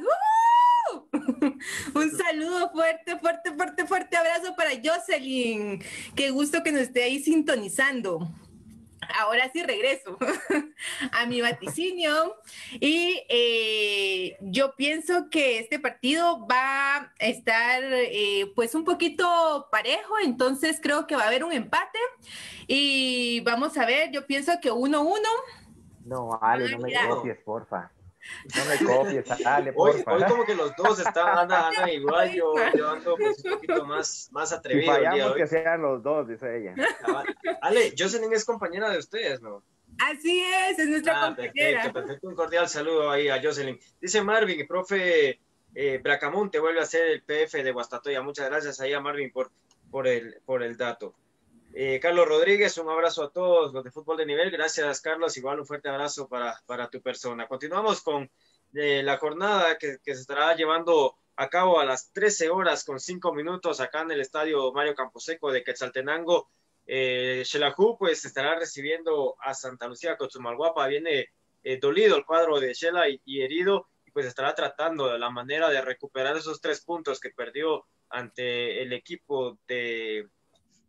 Un 1.95 2.11
saludo 2.17 2.69
fuerte, 2.71 3.17
fuerte, 3.17 3.53
fuerte, 3.53 3.87
fuerte 3.87 4.17
abrazo 4.17 4.55
para 4.55 4.71
Jocelyn. 4.71 5.81
Qué 6.15 6.29
gusto 6.29 6.61
que 6.61 6.71
nos 6.71 6.83
esté 6.83 7.03
ahí 7.03 7.23
sintonizando. 7.23 8.29
Ahora 9.19 9.49
sí 9.51 9.63
regreso 9.63 10.17
a 11.11 11.25
mi 11.25 11.41
vaticinio 11.41 12.35
y 12.79 13.23
eh, 13.29 14.37
yo 14.41 14.75
pienso 14.75 15.29
que 15.29 15.59
este 15.59 15.79
partido 15.79 16.45
va 16.47 16.97
a 16.97 17.11
estar 17.19 17.81
eh, 17.83 18.51
pues 18.55 18.75
un 18.75 18.83
poquito 18.83 19.67
parejo, 19.71 20.15
entonces 20.23 20.79
creo 20.81 21.07
que 21.07 21.15
va 21.15 21.23
a 21.23 21.27
haber 21.27 21.43
un 21.43 21.53
empate 21.53 21.99
y 22.67 23.41
vamos 23.41 23.77
a 23.77 23.85
ver, 23.85 24.11
yo 24.11 24.25
pienso 24.25 24.53
que 24.61 24.71
1-1. 24.71 25.19
No, 26.05 26.37
Ale, 26.41 26.69
no 26.69 26.79
me 26.79 26.93
copies, 27.07 27.37
porfa. 27.39 27.92
No 28.55 28.65
me 28.65 28.93
copies, 28.93 29.45
Ale, 29.45 29.73
hoy, 29.75 30.03
hoy, 30.05 30.23
como 30.23 30.45
que 30.45 30.55
los 30.55 30.75
dos 30.75 30.99
están, 30.99 31.37
andan, 31.37 31.65
andan 31.65 31.89
igual, 31.89 32.31
yo, 32.33 32.53
yo, 32.75 32.89
ando 32.89 33.15
pues 33.15 33.43
un 33.43 33.51
poquito 33.51 33.85
más, 33.85 34.29
más 34.31 34.53
atrevido. 34.53 34.93
Si 34.93 35.01
fallamos 35.01 35.35
que 35.35 35.47
sean 35.47 35.81
los 35.81 36.01
dos, 36.01 36.27
dice 36.27 36.57
ella. 36.57 36.75
Ale, 37.61 37.93
Jocelyn 37.97 38.31
es 38.33 38.45
compañera 38.45 38.89
de 38.89 38.97
ustedes, 38.97 39.41
¿no? 39.41 39.63
Así 39.99 40.41
es, 40.41 40.79
es 40.79 40.87
nuestra 40.87 41.21
ah, 41.21 41.25
compañera. 41.27 41.83
Perfecto, 41.83 41.93
perfecto, 41.93 42.27
un 42.27 42.35
cordial 42.35 42.67
saludo 42.67 43.11
ahí 43.11 43.29
a 43.29 43.41
Jocelyn. 43.41 43.79
Dice 44.01 44.23
Marvin, 44.23 44.59
el 44.59 44.67
profe 44.67 45.39
eh, 45.75 45.99
Bracamonte 46.01 46.59
vuelve 46.59 46.81
a 46.81 46.85
ser 46.85 47.07
el 47.07 47.23
PF 47.23 47.63
de 47.63 47.71
Guastatoya. 47.71 48.21
Muchas 48.21 48.49
gracias 48.49 48.79
ahí 48.79 48.93
a 48.93 48.99
Marvin 48.99 49.31
por, 49.31 49.51
por, 49.91 50.07
el, 50.07 50.41
por 50.45 50.63
el 50.63 50.77
dato. 50.77 51.15
Eh, 51.75 51.99
Carlos 51.99 52.27
Rodríguez, 52.27 52.77
un 52.77 52.87
abrazo 52.87 53.23
a 53.23 53.31
todos 53.31 53.73
los 53.73 53.83
de 53.83 53.89
fútbol 53.89 54.17
de 54.17 54.27
nivel. 54.27 54.51
Gracias, 54.51 55.01
Carlos. 55.01 55.35
Igual 55.37 55.59
un 55.59 55.65
fuerte 55.65 55.89
abrazo 55.89 56.27
para, 56.27 56.61
para 56.67 56.87
tu 56.87 57.01
persona. 57.01 57.47
Continuamos 57.47 58.01
con 58.01 58.29
eh, 58.75 59.01
la 59.01 59.17
jornada 59.17 59.77
que, 59.79 59.97
se 60.03 60.11
estará 60.11 60.55
llevando 60.55 61.15
a 61.35 61.49
cabo 61.49 61.79
a 61.79 61.85
las 61.85 62.11
13 62.13 62.51
horas 62.51 62.83
con 62.83 62.99
5 62.99 63.33
minutos 63.33 63.79
acá 63.81 64.01
en 64.01 64.11
el 64.11 64.21
estadio 64.21 64.71
Mario 64.71 64.93
Camposeco 64.93 65.51
de 65.51 65.63
Quetzaltenango. 65.63 66.49
Eh, 66.85 67.43
pues 67.97 68.25
estará 68.25 68.59
recibiendo 68.59 69.35
a 69.39 69.55
Santa 69.55 69.87
Lucía 69.87 70.15
Cochumalguapa. 70.15 70.87
Viene 70.87 71.29
eh, 71.63 71.77
dolido 71.77 72.15
el 72.17 72.25
cuadro 72.25 72.59
de 72.59 72.73
Shela 72.73 73.09
y, 73.09 73.19
y 73.25 73.41
herido 73.41 73.87
y 74.05 74.11
pues 74.11 74.27
estará 74.27 74.53
tratando 74.53 75.11
de 75.11 75.17
la 75.17 75.31
manera 75.31 75.69
de 75.69 75.81
recuperar 75.81 76.37
esos 76.37 76.61
tres 76.61 76.81
puntos 76.81 77.19
que 77.19 77.31
perdió 77.31 77.87
ante 78.09 78.83
el 78.83 78.93
equipo 78.93 79.57
de 79.67 80.29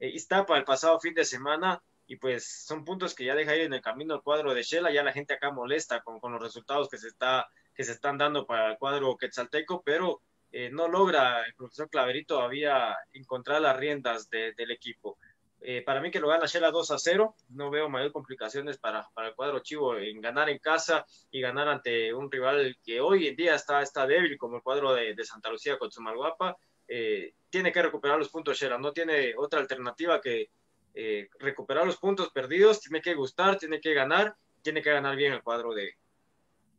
Iztapa 0.01 0.57
el 0.57 0.65
pasado 0.65 1.01
fin 1.01 1.15
de 1.15 1.25
semana. 1.25 1.83
y 2.07 2.17
pues 2.17 2.67
son 2.67 2.85
puntos 2.85 3.15
que 3.15 3.25
ya 3.25 3.35
deja 3.35 3.57
ir 3.57 3.63
en 3.63 3.73
el 3.73 3.81
camino 3.81 4.15
el 4.15 4.23
cuadro 4.23 4.53
de 4.53 4.63
Shela, 4.63 4.93
ya 4.93 5.03
la 5.03 5.13
gente 5.13 5.35
acá 5.35 5.51
molesta 5.51 6.03
con, 6.03 6.21
con 6.21 6.33
los 6.33 6.43
resultados 6.43 6.89
que 6.91 6.99
se, 6.99 7.09
está, 7.09 7.49
que 7.75 7.83
se 7.83 7.93
están 7.93 8.19
dando 8.19 8.47
para 8.47 8.73
el 8.73 8.79
cuadro 8.79 9.17
quetzalteco, 9.17 9.83
pero 9.83 10.21
eh, 10.57 10.71
no 10.71 10.87
logra 10.87 11.43
el 11.45 11.53
profesor 11.55 11.91
Claverito 11.91 12.37
todavía 12.37 12.97
encontrar 13.13 13.61
las 13.61 13.77
riendas 13.77 14.31
del 14.31 14.71
equipo. 14.71 15.19
Eh, 15.61 15.83
para 15.83 16.01
mí 16.01 16.13
que 16.13 16.21
lo 16.21 16.29
gana 16.29 16.47
Shela 16.47 16.71
2 16.71 16.93
a 16.93 16.99
0, 16.99 17.35
no 17.49 17.71
veo 17.71 17.89
mayor 17.89 18.13
complicaciones 18.13 18.79
para, 18.79 19.09
para, 19.15 19.29
el 19.29 19.35
cuadro 19.35 19.59
chivo 19.59 19.97
en 19.97 20.21
ganar 20.21 20.49
en 20.51 20.59
casa 20.59 21.05
y 21.33 21.41
ganar 21.41 21.67
ante 21.67 22.15
un 22.15 22.31
rival 22.31 22.77
que 22.85 23.01
hoy 23.01 23.27
en 23.27 23.35
día 23.35 23.57
está, 23.57 23.83
está 23.83 24.07
débil 24.07 24.39
como 24.39 24.57
el 24.59 24.63
cuadro 24.63 24.95
de, 24.95 25.15
de 25.17 25.25
Santa 25.25 25.51
Lucía 25.51 25.77
con 25.77 25.91
Sumalguapa. 25.91 26.57
Eh, 26.89 27.35
tiene 27.51 27.73
que 27.73 27.83
recuperar 27.83 28.19
los 28.19 28.29
puntos 28.29 28.59
Shela, 28.59 28.79
no 28.79 28.93
tiene 28.93 29.35
otra 29.37 29.61
alternativa 29.61 30.21
que 30.21 30.51
eh, 30.95 31.29
recuperar 31.39 31.87
los 31.87 31.97
puntos 31.97 32.31
perdidos, 32.31 32.81
tiene 32.81 33.01
que 33.01 33.15
gustar, 33.15 33.59
tiene 33.59 33.81
que 33.81 33.95
ganar, 33.95 34.37
tiene 34.63 34.83
que 34.83 34.93
ganar 34.93 35.17
bien 35.17 35.33
el 35.33 35.43
cuadro 35.43 35.73
de, 35.75 35.95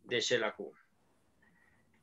de 0.03 0.19
Shelahu. 0.21 0.74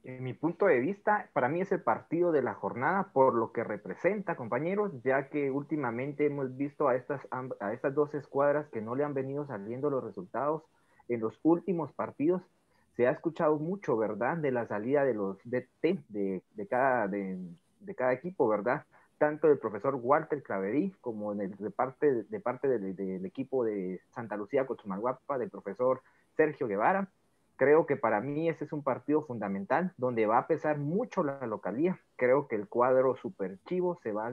En 0.05 0.25
mi 0.25 0.35
punto 0.35 0.67
de 0.67 0.81
vista, 0.81 1.31
para 1.33 1.49
mí 1.49 1.61
es 1.61 1.71
el 1.71 1.81
partido 1.81 2.33
de 2.33 2.43
la 2.43 2.55
jornada 2.55 3.13
por 3.13 3.35
lo 3.35 3.53
que 3.53 3.63
representa, 3.63 4.35
compañeros, 4.35 4.91
ya 5.05 5.29
que 5.29 5.51
últimamente 5.51 6.27
hemos 6.27 6.57
visto 6.57 6.89
a 6.89 6.97
estas, 6.97 7.21
a 7.61 7.73
estas 7.73 7.95
dos 7.95 8.13
escuadras 8.15 8.69
que 8.71 8.81
no 8.81 8.97
le 8.97 9.05
han 9.05 9.15
venido 9.15 9.47
saliendo 9.47 9.91
los 9.91 10.03
resultados 10.03 10.65
en 11.09 11.21
los 11.21 11.39
últimos 11.45 11.93
partidos. 11.93 12.43
Se 12.97 13.07
ha 13.07 13.13
escuchado 13.13 13.59
mucho, 13.59 13.97
¿verdad?, 13.97 14.39
de 14.39 14.51
la 14.51 14.67
salida 14.67 15.05
de 15.05 15.15
los 15.15 15.39
DT 15.45 16.05
de, 16.09 16.43
de, 16.55 16.67
cada, 16.67 17.07
de, 17.07 17.39
de 17.85 17.95
cada 17.95 18.13
equipo, 18.13 18.49
¿verdad? 18.49 18.85
tanto 19.23 19.47
del 19.47 19.59
profesor 19.61 19.95
Walter 19.95 20.43
Claverí 20.43 20.97
como 21.01 21.33
en 21.33 21.43
el, 21.43 21.57
de 21.57 21.71
parte, 21.71 22.25
de 22.25 22.41
parte 22.41 22.67
del, 22.67 23.25
equipo 23.25 23.65
de 23.65 24.01
Santa 24.11 24.37
Lucía 24.37 24.67
Cochumalguapa, 24.67 25.39
del 25.39 25.49
profesor 25.49 26.03
Sergio 26.37 26.67
Guevara. 26.67 27.09
Creo 27.55 27.87
que 27.87 27.95
para 27.95 28.21
mí 28.21 28.49
ese 28.49 28.65
es 28.65 28.73
un 28.73 28.83
partido 28.83 29.23
fundamental 29.23 29.93
donde 29.97 30.27
va 30.27 30.39
a 30.39 30.49
pesar 30.49 30.79
mucho 30.79 31.23
la 31.23 31.47
localía. 31.47 32.01
Creo 32.17 32.49
que 32.49 32.57
el 32.57 32.67
cuadro 32.67 33.15
super 33.15 33.61
chivo 33.69 33.97
se 34.03 34.11
va, 34.11 34.33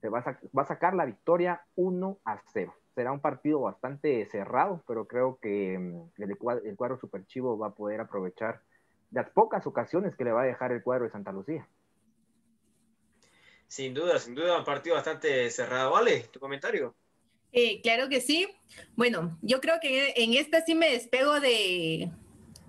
se 0.00 0.08
va, 0.08 0.20
a, 0.20 0.64
sacar 0.64 0.94
la 0.94 1.04
victoria 1.04 1.60
1 1.76 2.16
a 2.24 2.40
0. 2.46 2.72
Será 2.94 3.12
un 3.12 3.20
partido 3.20 3.60
bastante 3.60 4.24
cerrado, 4.24 4.82
pero 4.88 5.04
creo 5.06 5.36
que 5.38 5.78
mm, 5.78 6.22
el, 6.22 6.30
el 6.64 6.76
cuadro 6.78 6.96
super 6.96 7.26
chivo 7.26 7.58
va 7.58 7.66
a 7.66 7.74
poder 7.74 8.00
aprovechar 8.00 8.62
las 9.10 9.28
pocas 9.28 9.66
ocasiones 9.66 10.16
que 10.16 10.24
le 10.24 10.32
va 10.32 10.44
a 10.44 10.46
dejar 10.46 10.72
el 10.72 10.82
cuadro 10.82 11.04
de 11.04 11.10
Santa 11.10 11.30
Lucía. 11.30 11.68
Sin 13.68 13.92
duda, 13.92 14.18
sin 14.18 14.34
duda, 14.34 14.58
un 14.58 14.64
partido 14.64 14.96
bastante 14.96 15.50
cerrado. 15.50 15.92
Vale, 15.92 16.20
tu 16.32 16.40
comentario. 16.40 16.96
Eh, 17.52 17.80
claro 17.82 18.08
que 18.08 18.20
sí. 18.20 18.48
Bueno, 18.96 19.38
yo 19.42 19.60
creo 19.60 19.76
que 19.80 20.14
en 20.16 20.34
esta 20.34 20.64
sí 20.64 20.74
me 20.74 20.90
despego 20.90 21.38
de, 21.38 22.10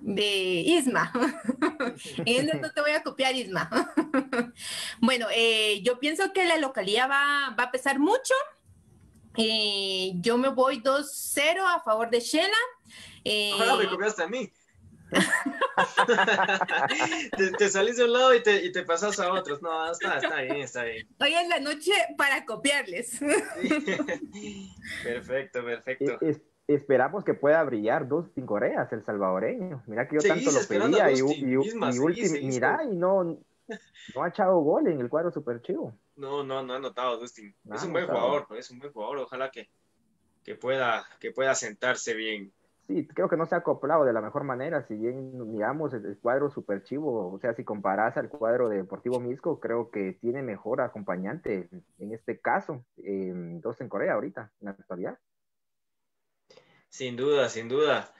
de 0.01 0.23
Isma. 0.65 1.11
en 2.25 2.45
esta 2.45 2.57
no 2.57 2.71
te 2.73 2.81
voy 2.81 2.91
a 2.91 3.01
copiar, 3.01 3.33
Isma. 3.33 3.69
bueno, 4.99 5.27
eh, 5.33 5.81
yo 5.83 5.99
pienso 5.99 6.33
que 6.33 6.45
la 6.45 6.57
localidad 6.57 7.09
va, 7.09 7.55
va 7.57 7.63
a 7.63 7.71
pesar 7.71 7.97
mucho. 7.97 8.33
Eh, 9.37 10.11
yo 10.15 10.37
me 10.37 10.49
voy 10.49 10.81
2-0 10.81 11.61
a 11.65 11.79
favor 11.81 12.09
de 12.09 12.19
Shela. 12.19 12.57
Ahora 13.53 13.75
me 13.77 13.89
copiaste 13.89 14.23
a 14.23 14.27
mí. 14.27 14.51
te, 17.57 17.69
salís 17.69 17.97
de 17.97 18.05
un 18.05 18.13
lado 18.13 18.35
y 18.35 18.43
te, 18.43 18.63
y 18.63 18.71
te, 18.71 18.83
pasas 18.83 19.19
a 19.19 19.33
otros. 19.33 19.59
No, 19.61 19.91
está, 19.91 20.17
está 20.17 20.41
bien, 20.41 20.57
está 20.57 20.83
bien. 20.83 21.07
Hoy 21.19 21.33
es 21.33 21.47
la 21.47 21.59
noche 21.59 21.91
para 22.17 22.45
copiarles. 22.45 23.19
Perfecto, 25.03 25.63
perfecto. 25.63 26.19
esperamos 26.67 27.23
que 27.23 27.33
pueda 27.33 27.63
brillar 27.63 28.07
Dustin 28.07 28.45
Coreas, 28.45 28.91
el 28.93 29.03
salvadoreño. 29.03 29.83
Mira 29.87 30.07
que 30.07 30.17
yo 30.17 30.21
tanto 30.21 30.51
lo 30.51 30.59
pedía 30.67 31.11
y, 31.11 31.19
y, 31.19 32.45
mira, 32.45 32.83
y 32.83 32.95
no, 32.95 33.39
no 34.15 34.23
ha 34.23 34.29
echado 34.29 34.59
gol 34.59 34.87
en 34.87 34.99
el 34.99 35.09
cuadro 35.09 35.31
super 35.31 35.61
chivo. 35.61 35.97
No, 36.15 36.43
no, 36.43 36.63
no 36.63 36.73
ha 36.73 36.79
notado 36.79 37.17
Dustin. 37.17 37.55
es 37.73 37.83
un 37.83 37.93
buen 37.93 38.07
jugador, 38.07 38.47
es 38.57 38.69
un 38.71 38.79
buen 38.79 38.91
jugador. 38.91 39.19
Ojalá 39.19 39.51
que, 39.51 39.69
que, 40.43 40.55
pueda, 40.55 41.05
que 41.19 41.31
pueda 41.31 41.55
sentarse 41.55 42.13
bien 42.13 42.51
sí, 42.89 43.07
creo 43.07 43.29
que 43.29 43.37
no 43.37 43.45
se 43.45 43.53
ha 43.53 43.59
acoplado 43.59 44.03
de 44.03 44.13
la 44.13 44.21
mejor 44.21 44.43
manera. 44.43 44.85
Si 44.87 44.95
bien 44.95 45.51
miramos 45.51 45.93
el, 45.93 46.17
cuadro 46.17 46.49
super 46.49 46.83
chivo, 46.83 47.31
o 47.31 47.39
sea, 47.39 47.53
si 47.53 47.63
comparas 47.63 48.17
al 48.17 48.29
cuadro 48.29 48.67
de 48.67 48.77
Deportivo 48.77 49.19
Misco, 49.19 49.59
creo 49.59 49.91
que 49.91 50.13
tiene 50.13 50.41
mejor 50.41 50.81
acompañante 50.81 51.69
en 51.99 52.13
este 52.13 52.39
caso, 52.39 52.83
dos 52.97 53.79
en 53.79 53.89
Corea 53.89 54.13
ahorita, 54.13 54.51
en 54.59 54.65
la 54.65 54.71
actualidad. 54.71 55.19
Sin 56.89 57.15
duda, 57.15 57.47
sin 57.49 57.69
duda. 57.69 58.11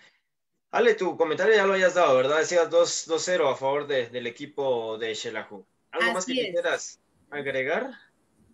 Ale, 0.70 0.94
tu 0.94 1.18
comentario 1.18 1.56
ya 1.56 1.66
lo 1.66 1.74
hayas 1.74 1.96
dado, 1.96 2.16
¿verdad? 2.16 2.38
Decías 2.38 2.70
2-0 2.70 3.52
a 3.52 3.56
favor 3.56 3.88
del 3.88 4.28
equipo 4.28 5.00
de 5.00 5.16
Shelahu. 5.16 5.66
¿Algo 5.90 6.14
más 6.14 6.28
que 6.28 6.34
quieras 6.34 7.02
agregar? 7.32 7.90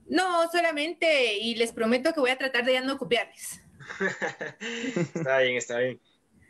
No, 0.08 0.50
solamente, 0.50 1.34
y 1.40 1.56
les 1.56 1.74
prometo 1.74 2.14
que 2.14 2.22
voy 2.22 2.30
a 2.30 2.38
tratar 2.38 2.64
de 2.64 2.74
ya 2.74 2.82
no 2.82 2.98
copiarles. 2.98 3.65
está 5.16 5.40
bien, 5.40 5.58
está 5.58 5.80
bien. 5.80 6.02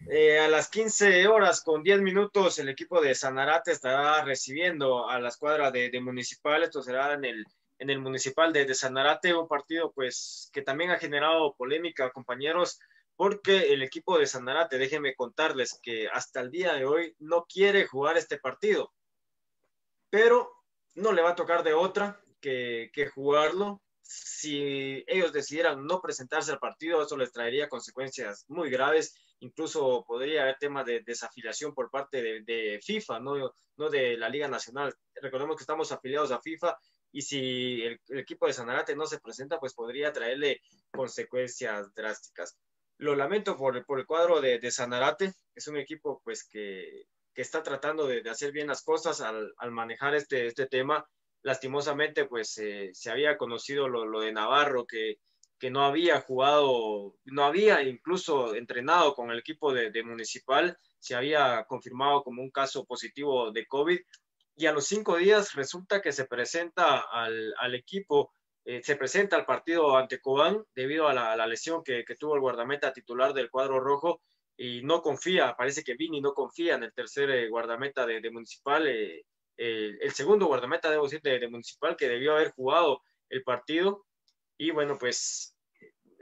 Eh, 0.07 0.39
a 0.39 0.47
las 0.47 0.69
15 0.69 1.27
horas 1.27 1.61
con 1.61 1.81
10 1.81 2.01
minutos 2.01 2.59
el 2.59 2.69
equipo 2.69 3.01
de 3.01 3.15
Sanarate 3.15 3.71
estará 3.71 4.23
recibiendo 4.23 5.09
a 5.09 5.19
la 5.19 5.29
escuadra 5.29 5.71
de, 5.71 5.99
Municipal. 5.99 6.63
Esto 6.63 6.83
será 6.83 7.13
en 7.13 7.25
el, 7.25 7.45
en 7.79 7.89
el 7.89 7.99
Municipal 7.99 8.53
de, 8.53 8.65
de, 8.65 8.75
Sanarate, 8.75 9.33
un 9.33 9.47
partido 9.47 9.91
pues 9.93 10.49
que 10.53 10.61
también 10.61 10.91
ha 10.91 10.99
generado 10.99 11.55
polémica, 11.55 12.11
compañeros, 12.11 12.79
porque 13.15 13.73
el 13.73 13.81
equipo 13.81 14.19
de 14.19 14.27
Sanarate, 14.27 14.77
déjenme 14.77 15.15
contarles 15.15 15.79
que 15.81 16.07
hasta 16.07 16.41
el 16.41 16.51
día 16.51 16.73
de 16.73 16.85
hoy 16.85 17.15
no 17.19 17.45
quiere 17.45 17.87
jugar 17.87 18.17
este 18.17 18.37
partido, 18.37 18.93
pero 20.09 20.51
no 20.93 21.13
le 21.13 21.23
va 21.23 21.31
a 21.31 21.35
tocar 21.35 21.63
de 21.63 21.73
otra 21.73 22.21
que, 22.39 22.91
que 22.93 23.07
jugarlo 23.07 23.81
si 24.07 25.03
ellos 25.07 25.33
decidieran 25.33 25.83
no 25.85 25.99
presentarse 25.99 26.51
al 26.51 26.59
partido, 26.59 27.01
eso 27.01 27.17
les 27.17 27.31
traería 27.31 27.67
consecuencias 27.67 28.45
muy 28.47 28.69
graves. 28.69 29.15
Incluso 29.39 30.05
podría 30.07 30.43
haber 30.43 30.57
temas 30.59 30.85
de 30.85 31.01
desafiliación 31.01 31.73
por 31.73 31.89
parte 31.89 32.21
de, 32.43 32.79
FIFA, 32.83 33.19
no, 33.19 33.51
no 33.77 33.89
de 33.89 34.15
la 34.15 34.29
Liga 34.29 34.47
Nacional. 34.47 34.93
Recordemos 35.15 35.55
que 35.55 35.63
estamos 35.63 35.91
afiliados 35.91 36.31
a 36.31 36.39
FIFA 36.39 36.77
y 37.11 37.23
si 37.23 37.81
el, 37.81 37.99
equipo 38.09 38.45
de 38.45 38.53
Sanarate 38.53 38.95
no 38.95 39.07
se 39.07 39.19
presenta, 39.19 39.59
pues 39.59 39.73
podría 39.73 40.13
traerle 40.13 40.61
consecuencias 40.91 41.91
drásticas. 41.95 42.57
Lo 42.97 43.15
lamento 43.15 43.57
por, 43.57 43.83
por 43.85 43.99
el 43.99 44.05
cuadro 44.05 44.39
de, 44.39 44.59
de, 44.59 44.71
Sanarate, 44.71 45.33
es 45.55 45.67
un 45.67 45.77
equipo 45.77 46.21
pues 46.23 46.47
que, 46.47 47.07
que 47.33 47.41
está 47.41 47.63
tratando 47.63 48.05
de, 48.05 48.21
de, 48.21 48.29
hacer 48.29 48.51
bien 48.51 48.67
las 48.67 48.83
cosas 48.83 49.19
al, 49.21 49.51
al 49.57 49.71
manejar 49.71 50.13
este, 50.13 50.45
este 50.45 50.67
tema 50.67 51.05
lastimosamente 51.45 52.25
pues 52.25 52.57
eh, 52.57 52.89
se 52.93 53.11
había 53.11 53.37
conocido 53.37 53.87
lo, 53.87 54.19
de 54.19 54.33
Navarro, 54.33 54.87
que, 54.87 55.19
que, 55.59 55.69
no 55.69 55.85
había 55.85 56.19
jugado, 56.19 57.17
no 57.25 57.43
había 57.45 57.83
incluso 57.83 58.55
entrenado 58.55 59.13
con 59.13 59.29
el 59.29 59.37
equipo 59.37 59.71
de, 59.71 60.03
Municipal, 60.03 60.75
se 60.97 61.13
había 61.13 61.63
confirmado 61.65 62.23
como 62.23 62.41
un 62.41 62.49
caso 62.49 62.83
positivo 62.85 63.51
de 63.51 63.67
COVID 63.67 63.99
y 64.55 64.65
a 64.65 64.71
los 64.71 64.87
cinco 64.87 65.17
días 65.17 65.53
resulta 65.53 66.01
que 66.01 66.11
se 66.11 66.25
presenta 66.25 67.01
al, 67.11 67.53
al 67.59 67.75
equipo, 67.75 68.33
eh, 68.65 68.81
se 68.83 68.95
presenta 68.95 69.35
al 69.35 69.45
partido 69.45 69.95
ante 69.95 70.19
Cobán 70.19 70.65
debido 70.73 71.07
a 71.07 71.13
la, 71.13 71.45
lesión 71.45 71.83
que, 71.83 72.03
que, 72.05 72.15
tuvo 72.15 72.33
el 72.33 72.41
guardameta 72.41 72.91
titular 72.91 73.33
del 73.33 73.51
cuadro 73.51 73.79
rojo 73.79 74.23
y 74.57 74.81
no 74.81 75.03
confía, 75.03 75.53
parece 75.55 75.83
que 75.83 75.93
Vini 75.93 76.21
no 76.21 76.33
confía 76.33 76.73
en 76.73 76.83
el 76.85 76.93
tercer 76.93 77.29
eh, 77.29 77.49
guardameta 77.49 78.07
de, 78.07 78.31
Municipal 78.31 78.87
el 79.57 80.11
segundo 80.11 80.47
guardameta, 80.47 80.89
decir, 80.89 81.21
de, 81.21 81.47
Municipal, 81.47 81.95
que 81.95 82.09
debió 82.09 82.33
haber 82.33 82.51
jugado 82.51 83.01
el 83.29 83.43
partido. 83.43 84.05
Y 84.57 84.71
bueno, 84.71 84.97
pues 84.97 85.55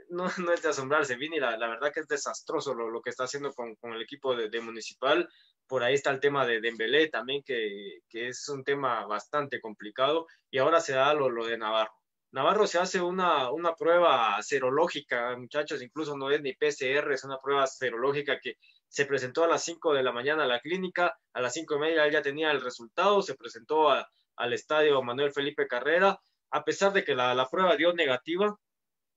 no, 0.08 0.28
no 0.38 0.52
es 0.52 0.62
de 0.62 0.68
asombrarse, 0.68 1.16
Vini, 1.16 1.38
la, 1.38 1.56
la 1.56 1.68
verdad 1.68 1.92
que 1.92 2.00
es 2.00 2.08
desastroso 2.08 2.74
lo, 2.74 2.90
lo 2.90 3.00
que 3.00 3.10
está 3.10 3.24
haciendo 3.24 3.52
con, 3.52 3.74
con 3.76 3.92
el 3.92 4.02
equipo 4.02 4.34
de, 4.34 4.48
de, 4.48 4.60
Municipal. 4.60 5.28
Por 5.66 5.82
ahí 5.82 5.94
está 5.94 6.10
el 6.10 6.20
tema 6.20 6.46
de 6.46 6.60
Dembélé 6.60 7.08
también, 7.08 7.42
que, 7.42 8.00
que, 8.08 8.28
es 8.28 8.48
un 8.48 8.64
tema 8.64 9.06
bastante 9.06 9.60
complicado. 9.60 10.26
Y 10.50 10.58
ahora 10.58 10.80
se 10.80 10.92
da 10.92 11.14
lo, 11.14 11.30
lo 11.30 11.46
de 11.46 11.58
Navarro. 11.58 11.94
Navarro 12.32 12.66
se 12.66 12.78
hace 12.78 13.00
una, 13.00 13.50
una 13.52 13.74
prueba 13.76 14.42
serológica, 14.42 15.36
muchachos, 15.36 15.80
incluso 15.82 16.16
no 16.16 16.30
es 16.30 16.42
ni 16.42 16.52
PCR, 16.52 17.12
es 17.12 17.22
una 17.22 17.38
prueba 17.38 17.64
serológica 17.66 18.40
que 18.40 18.56
se 18.94 19.06
presentó 19.06 19.42
a 19.42 19.48
las 19.48 19.64
5 19.64 19.92
de 19.92 20.04
la 20.04 20.12
mañana 20.12 20.44
a 20.44 20.46
la 20.46 20.60
clínica, 20.60 21.18
a 21.32 21.40
las 21.40 21.54
5 21.54 21.74
y 21.74 21.78
media 21.80 22.06
él 22.06 22.12
ya 22.12 22.22
tenía 22.22 22.52
el 22.52 22.62
resultado, 22.62 23.22
se 23.22 23.34
presentó 23.34 23.90
al 23.90 24.52
estadio 24.52 25.02
Manuel 25.02 25.32
Felipe 25.32 25.66
Carrera, 25.66 26.16
a 26.52 26.64
pesar 26.64 26.92
de 26.92 27.02
que 27.02 27.16
la, 27.16 27.48
prueba 27.50 27.74
dio 27.74 27.92
negativa, 27.92 28.56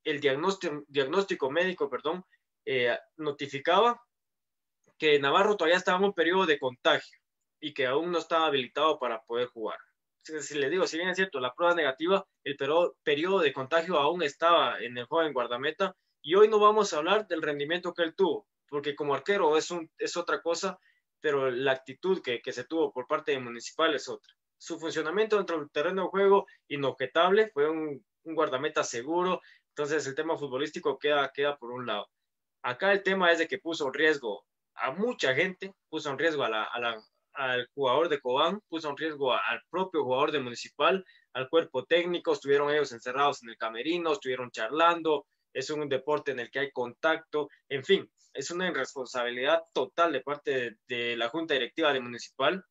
el 0.03 0.19
diagnóstico, 0.19 1.51
médico, 1.51 1.91
perdón, 1.91 2.25
eh, 2.65 2.97
notificaba 3.17 4.01
que 4.97 5.19
Navarro 5.19 5.55
todavía 5.55 5.77
estaba 5.77 5.99
en 5.99 6.05
un 6.05 6.13
periodo 6.13 6.47
de 6.47 6.57
contagio 6.57 7.19
y 7.59 7.75
que 7.75 7.85
aún 7.85 8.11
no 8.11 8.17
estaba 8.17 8.47
habilitado 8.47 8.97
para 8.97 9.21
poder 9.25 9.47
jugar. 9.49 9.77
Si, 10.23 10.55
le 10.55 10.71
digo, 10.71 10.87
si 10.87 10.97
bien 10.97 11.09
es 11.09 11.17
cierto, 11.17 11.39
la 11.39 11.53
prueba 11.53 11.75
negativa, 11.75 12.25
el 12.43 12.57
periodo 13.03 13.39
de 13.41 13.53
contagio 13.53 13.99
aún 13.99 14.23
estaba 14.23 14.79
en 14.79 14.97
el 14.97 15.05
joven 15.05 15.33
guardameta 15.33 15.95
Y 16.23 16.33
hoy 16.33 16.47
no 16.47 16.57
vamos 16.57 16.93
a 16.93 16.97
hablar 16.97 17.27
del 17.27 17.43
rendimiento 17.43 17.93
que 17.93 18.01
él 18.01 18.15
tuvo, 18.15 18.47
porque 18.69 18.95
como 18.95 19.15
arquero 19.15 19.57
es, 19.57 19.71
un, 19.71 19.89
es 19.97 20.17
otra 20.17 20.41
cosa, 20.41 20.79
pero 21.19 21.49
la 21.49 21.71
actitud 21.71 22.21
que, 22.21 22.41
que 22.41 22.53
se 22.53 22.65
tuvo 22.65 22.91
por 22.91 23.07
parte 23.07 23.31
de 23.31 23.39
Municipal 23.39 23.93
es 23.95 24.07
otra. 24.07 24.33
Su 24.57 24.79
funcionamiento 24.79 25.37
dentro 25.37 25.59
del 25.59 25.69
terreno 25.71 26.03
de 26.03 26.09
juego, 26.09 26.47
inobjetable, 26.67 27.49
fue 27.53 27.69
un, 27.69 28.03
un 28.23 28.35
guardameta 28.35 28.83
seguro, 28.83 29.41
entonces 29.69 30.05
el 30.07 30.15
tema 30.15 30.37
futbolístico 30.37 30.97
queda, 30.97 31.31
queda 31.33 31.57
por 31.57 31.71
un 31.71 31.85
lado. 31.85 32.09
Acá 32.63 32.91
el 32.91 33.03
tema 33.03 33.31
es 33.31 33.39
de 33.39 33.47
que 33.47 33.59
puso 33.59 33.87
en 33.87 33.93
riesgo 33.93 34.45
a 34.75 34.91
mucha 34.91 35.33
gente, 35.33 35.73
puso 35.89 36.09
en 36.09 36.19
riesgo 36.19 36.43
a 36.43 36.49
la, 36.49 36.63
a 36.63 36.79
la, 36.79 37.03
al 37.33 37.67
jugador 37.73 38.09
de 38.09 38.19
Cobán, 38.19 38.61
puso 38.67 38.89
en 38.89 38.97
riesgo 38.97 39.33
al 39.33 39.61
propio 39.69 40.03
jugador 40.03 40.31
de 40.31 40.39
Municipal, 40.39 41.05
al 41.33 41.49
cuerpo 41.49 41.85
técnico, 41.85 42.33
estuvieron 42.33 42.71
ellos 42.71 42.91
encerrados 42.91 43.43
en 43.43 43.49
el 43.49 43.57
camerino, 43.57 44.13
estuvieron 44.13 44.51
charlando, 44.51 45.25
es 45.53 45.69
un 45.69 45.87
deporte 45.87 46.31
en 46.31 46.39
el 46.39 46.51
que 46.51 46.59
hay 46.59 46.71
contacto, 46.71 47.49
en 47.69 47.83
fin, 47.83 48.11
es 48.37 48.51
una 48.51 48.67
irresponsabilidad 48.67 49.63
total 49.73 50.13
de 50.13 50.21
parte 50.21 50.77
de, 50.87 51.17
la 51.17 51.29
Junta 51.29 51.55
Directiva 51.55 51.91
de 51.91 51.99
Municipal, 51.99 52.63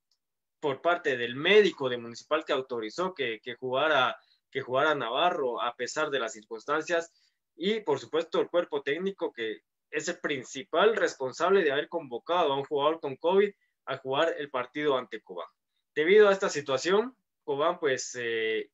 por 0.60 0.80
parte 0.80 1.16
del 1.16 1.34
médico 1.34 1.88
de 1.88 1.98
Municipal 1.98 2.44
que 2.44 2.52
autorizó 2.52 3.12
que, 3.14 3.40
que, 3.42 3.56
jugara, 3.56 4.16
que 4.50 4.62
jugara 4.62 4.94
Navarro 4.94 5.60
a 5.60 5.74
pesar 5.74 6.10
de 6.10 6.20
las 6.20 6.32
circunstancias, 6.32 7.12
y 7.56 7.80
por 7.80 7.98
supuesto 7.98 8.40
el 8.40 8.48
cuerpo 8.48 8.82
técnico 8.82 9.32
que 9.32 9.62
es 9.90 10.08
el 10.08 10.20
principal 10.20 10.94
responsable 10.94 11.62
de 11.62 11.72
haber 11.72 11.88
convocado 11.88 12.52
a 12.52 12.56
un 12.56 12.64
jugador 12.64 13.00
con 13.00 13.16
COVID 13.16 13.50
a 13.86 13.98
jugar 13.98 14.34
el 14.38 14.50
partido 14.50 14.96
ante 14.96 15.20
Cobán. 15.20 15.48
Debido 15.94 16.28
a 16.28 16.32
esta 16.32 16.48
situación, 16.48 17.16
Cobán, 17.44 17.78
pues, 17.80 18.16
eh, 18.20 18.70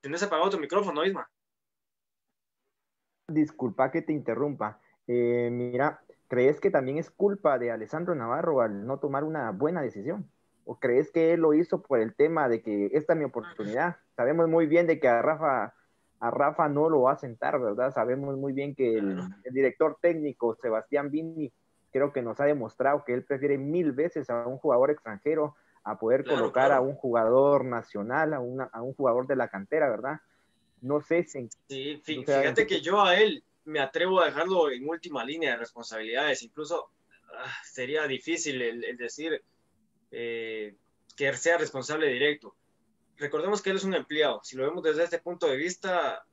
tenés 0.00 0.22
apagado 0.22 0.50
tu 0.50 0.58
micrófono, 0.58 1.04
Isma. 1.04 1.28
Disculpa 3.28 3.90
que 3.90 4.02
te 4.02 4.12
interrumpa. 4.12 4.80
Eh, 5.06 5.48
mira, 5.52 6.00
¿crees 6.28 6.60
que 6.60 6.70
también 6.70 6.98
es 6.98 7.10
culpa 7.10 7.58
de 7.58 7.70
Alessandro 7.70 8.14
Navarro 8.14 8.60
al 8.60 8.86
no 8.86 8.98
tomar 8.98 9.24
una 9.24 9.50
buena 9.52 9.82
decisión? 9.82 10.28
¿O 10.64 10.78
crees 10.80 11.12
que 11.12 11.32
él 11.32 11.40
lo 11.40 11.54
hizo 11.54 11.82
por 11.82 12.00
el 12.00 12.14
tema 12.14 12.48
de 12.48 12.60
que 12.62 12.90
esta 12.92 13.12
es 13.12 13.18
mi 13.18 13.24
oportunidad? 13.24 13.96
Sabemos 14.16 14.48
muy 14.48 14.66
bien 14.66 14.86
de 14.86 14.98
que 14.98 15.08
a 15.08 15.22
Rafa, 15.22 15.74
a 16.18 16.30
Rafa 16.30 16.68
no 16.68 16.90
lo 16.90 17.02
va 17.02 17.12
a 17.12 17.18
sentar, 17.18 17.60
¿verdad? 17.60 17.94
Sabemos 17.94 18.36
muy 18.36 18.52
bien 18.52 18.74
que 18.74 18.98
el, 18.98 19.20
el 19.44 19.54
director 19.54 19.98
técnico, 20.00 20.56
Sebastián 20.56 21.10
Vini, 21.10 21.52
creo 21.92 22.12
que 22.12 22.22
nos 22.22 22.40
ha 22.40 22.44
demostrado 22.44 23.04
que 23.04 23.14
él 23.14 23.24
prefiere 23.24 23.58
mil 23.58 23.92
veces 23.92 24.28
a 24.28 24.46
un 24.46 24.58
jugador 24.58 24.90
extranjero 24.90 25.54
a 25.86 25.98
poder 25.98 26.24
colocar 26.24 26.72
a 26.72 26.80
un 26.80 26.94
jugador 26.94 27.64
nacional, 27.64 28.34
a, 28.34 28.40
una, 28.40 28.64
a, 28.64 28.82
un 28.82 28.92
jugador 28.92 29.28
de 29.28 29.36
la 29.36 29.48
cantera, 29.48 29.88
¿verdad? 29.88 30.18
No 30.80 31.00
sé 31.00 31.22
si... 31.22 31.48
Sí, 31.68 32.02
fíjate 32.02 32.66
que 32.66 32.80
yo 32.80 33.00
a 33.00 33.14
él 33.14 33.44
me 33.66 33.80
atrevo 33.80 34.20
a 34.20 34.26
dejarlo 34.26 34.70
en 34.70 34.88
última 34.88 35.24
línea 35.24 35.52
de 35.52 35.56
responsabilidades, 35.58 36.42
incluso 36.42 36.90
ah, 37.36 37.52
sería 37.64 38.06
difícil 38.06 38.62
el, 38.62 38.96
decir 38.96 39.42
eh, 40.10 40.74
que 41.16 41.36
sea 41.36 41.58
responsable 41.58 42.08
directo. 42.08 42.56
Recordemos 43.16 43.60
que 43.60 43.70
él 43.70 43.76
es 43.76 43.84
un 43.84 43.94
empleado, 43.94 44.40
si 44.42 44.56
lo 44.56 44.64
vemos 44.64 44.82
desde 44.82 45.04
este 45.04 45.18
punto 45.18 45.46
de 45.46 45.56
vista, 45.56 46.24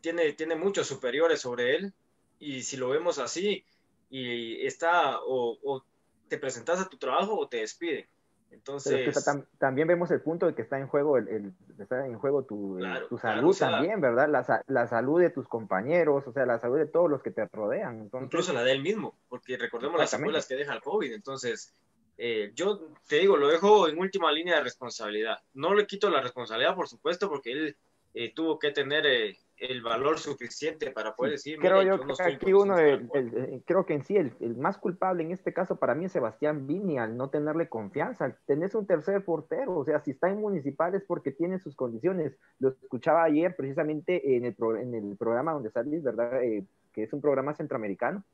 tiene, 0.00 0.32
tiene 0.32 0.56
muchos 0.56 0.86
superiores 0.86 1.40
sobre 1.40 1.76
él, 1.76 1.94
y 2.38 2.62
si 2.62 2.76
lo 2.76 2.88
vemos 2.88 3.18
así, 3.18 3.64
y 4.08 4.66
está 4.66 5.20
o, 5.20 5.58
o 5.62 5.84
te 6.28 6.38
presentas 6.38 6.80
a 6.80 6.88
tu 6.88 6.96
trabajo 6.96 7.38
o 7.38 7.48
te 7.48 7.58
despiden. 7.58 8.08
Entonces, 8.50 9.14
también 9.58 9.86
vemos 9.86 10.10
el 10.10 10.20
punto 10.20 10.46
de 10.46 10.54
que 10.54 10.62
está 10.62 10.78
en 10.78 10.88
juego 10.88 11.16
el, 11.18 11.28
el 11.28 11.52
está 11.78 12.04
en 12.04 12.18
juego 12.18 12.44
tu, 12.44 12.78
tu 13.08 13.16
salud 13.16 13.56
también, 13.56 14.00
¿verdad? 14.00 14.28
La, 14.28 14.64
la, 14.66 14.88
salud 14.88 15.20
de 15.20 15.30
tus 15.30 15.46
compañeros, 15.46 16.26
o 16.26 16.32
sea, 16.32 16.46
la 16.46 16.58
salud 16.58 16.78
de 16.78 16.86
todos 16.86 17.08
los 17.08 17.22
que 17.22 17.30
te 17.30 17.46
rodean. 17.46 18.00
Entonces, 18.00 18.26
incluso 18.26 18.52
la 18.52 18.64
de 18.64 18.72
él 18.72 18.82
mismo, 18.82 19.16
porque 19.28 19.56
recordemos 19.56 19.98
las 19.98 20.10
secuelas 20.10 20.46
que 20.46 20.56
deja 20.56 20.74
el 20.74 20.80
COVID. 20.80 21.12
Entonces, 21.12 21.74
eh, 22.18 22.52
yo 22.54 22.88
te 23.08 23.16
digo, 23.16 23.36
lo 23.36 23.48
dejo 23.48 23.88
en 23.88 23.98
última 23.98 24.30
línea 24.32 24.56
de 24.56 24.64
responsabilidad. 24.64 25.38
No 25.54 25.74
le 25.74 25.86
quito 25.86 26.10
la 26.10 26.20
responsabilidad, 26.20 26.74
por 26.74 26.88
supuesto, 26.88 27.28
porque 27.28 27.52
él 27.52 27.76
eh, 28.14 28.34
tuvo 28.34 28.58
que 28.58 28.72
tener 28.72 29.06
eh, 29.06 29.38
el 29.60 29.82
valor 29.82 30.18
suficiente 30.18 30.90
para 30.90 31.14
poder 31.14 31.32
decir. 31.32 31.58
Creo 31.58 31.82
yo, 31.82 32.00
que 32.00 32.22
aquí 32.22 32.52
uno, 32.52 32.74
creo 33.66 33.84
que 33.84 33.94
en 33.94 34.04
sí 34.04 34.16
el, 34.16 34.32
el, 34.40 34.56
más 34.56 34.78
culpable 34.78 35.22
en 35.22 35.32
este 35.32 35.52
caso 35.52 35.76
para 35.76 35.94
mí 35.94 36.06
es 36.06 36.12
Sebastián 36.12 36.66
Vini 36.66 36.98
al 36.98 37.16
no 37.16 37.28
tenerle 37.28 37.68
confianza. 37.68 38.34
Tenés 38.46 38.74
un 38.74 38.86
tercer 38.86 39.22
portero, 39.24 39.76
o 39.76 39.84
sea, 39.84 40.00
si 40.00 40.12
está 40.12 40.30
en 40.30 40.40
municipal 40.40 40.94
es 40.94 41.04
porque 41.04 41.30
tiene 41.30 41.58
sus 41.58 41.76
condiciones. 41.76 42.36
Lo 42.58 42.70
escuchaba 42.70 43.22
ayer 43.22 43.54
precisamente 43.54 44.36
en 44.36 44.46
el, 44.46 44.56
en 44.80 44.94
el 44.94 45.16
programa 45.16 45.52
donde 45.52 45.70
salís, 45.70 46.02
¿verdad? 46.02 46.42
Eh, 46.42 46.64
que 46.92 47.02
es 47.02 47.12
un 47.12 47.20
programa 47.20 47.54
centroamericano 47.54 48.24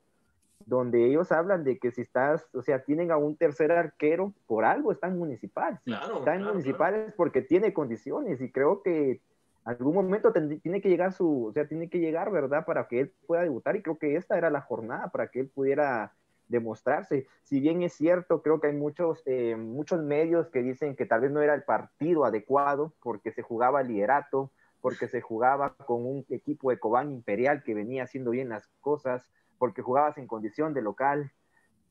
donde 0.65 1.05
ellos 1.05 1.31
hablan 1.31 1.63
de 1.63 1.77
que 1.77 1.91
si 1.91 2.01
estás, 2.01 2.45
o 2.53 2.61
sea, 2.61 2.83
tienen 2.83 3.11
a 3.11 3.17
un 3.17 3.37
tercer 3.37 3.71
arquero, 3.71 4.33
por 4.47 4.65
algo 4.65 4.91
está 4.91 5.07
en 5.07 5.17
municipal. 5.17 5.79
Si 5.85 5.91
claro, 5.91 6.19
está 6.19 6.33
en 6.33 6.41
claro, 6.41 6.53
municipal 6.53 6.93
claro. 6.93 7.07
es 7.07 7.13
porque 7.13 7.41
tiene 7.41 7.73
condiciones 7.73 8.41
y 8.41 8.51
creo 8.51 8.81
que 8.81 9.21
algún 9.67 9.95
momento 9.95 10.31
tiene 10.31 10.81
que 10.81 10.89
llegar 10.89 11.11
su, 11.11 11.47
o 11.47 11.51
sea, 11.51 11.67
tiene 11.67 11.89
que 11.89 11.99
llegar, 11.99 12.31
¿verdad? 12.31 12.65
Para 12.65 12.87
que 12.87 13.01
él 13.01 13.13
pueda 13.27 13.43
debutar 13.43 13.75
y 13.75 13.81
creo 13.81 13.97
que 13.97 14.15
esta 14.15 14.37
era 14.37 14.49
la 14.49 14.61
jornada 14.61 15.09
para 15.09 15.27
que 15.27 15.41
él 15.41 15.49
pudiera 15.49 16.13
demostrarse. 16.47 17.27
Si 17.43 17.59
bien 17.59 17.83
es 17.83 17.91
cierto, 17.91 18.41
creo 18.41 18.61
que 18.61 18.67
hay 18.67 18.73
muchos, 18.73 19.21
eh, 19.25 19.57
muchos 19.57 20.01
medios 20.01 20.47
que 20.47 20.63
dicen 20.63 20.95
que 20.95 21.05
tal 21.05 21.19
vez 21.19 21.31
no 21.31 21.41
era 21.41 21.53
el 21.53 21.63
partido 21.63 22.23
adecuado 22.23 22.93
porque 23.01 23.33
se 23.33 23.41
jugaba 23.41 23.83
liderato, 23.83 24.51
porque 24.79 25.09
se 25.09 25.19
jugaba 25.19 25.75
con 25.75 26.05
un 26.05 26.25
equipo 26.29 26.69
de 26.69 26.79
Cobán 26.79 27.11
Imperial 27.11 27.61
que 27.63 27.73
venía 27.73 28.03
haciendo 28.03 28.31
bien 28.31 28.47
las 28.47 28.67
cosas, 28.79 29.29
porque 29.57 29.81
jugabas 29.81 30.17
en 30.17 30.27
condición 30.27 30.73
de 30.73 30.81
local. 30.81 31.33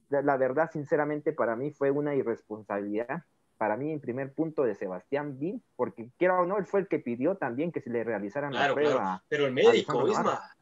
La, 0.09 0.23
la 0.23 0.39
verdad, 0.39 0.71
sinceramente, 0.73 1.35
para 1.35 1.57
mí 1.57 1.73
fue 1.73 1.91
una 1.91 2.15
irresponsabilidad 2.15 3.25
para 3.57 3.77
mí 3.77 3.93
en 3.93 4.01
primer 4.01 4.33
punto 4.33 4.65
de 4.65 4.75
Sebastián 4.75 5.39
Bin, 5.39 5.63
porque 5.77 6.11
quiera 6.19 6.41
o 6.41 6.47
no, 6.47 6.59
él 6.59 6.67
fue 6.67 6.81
el 6.81 6.89
que 6.89 6.99
pidió 6.99 7.37
también 7.37 7.73
que 7.73 7.81
se 7.81 7.91
le 7.91 8.05
realizaran 8.05 8.51
claro, 8.51 8.69
la 8.69 8.75
prueba. 8.75 9.01
Claro. 9.01 9.23
Pero 9.29 9.47
el 9.47 9.53
médico, 9.53 10.09
Isma, 10.09 10.57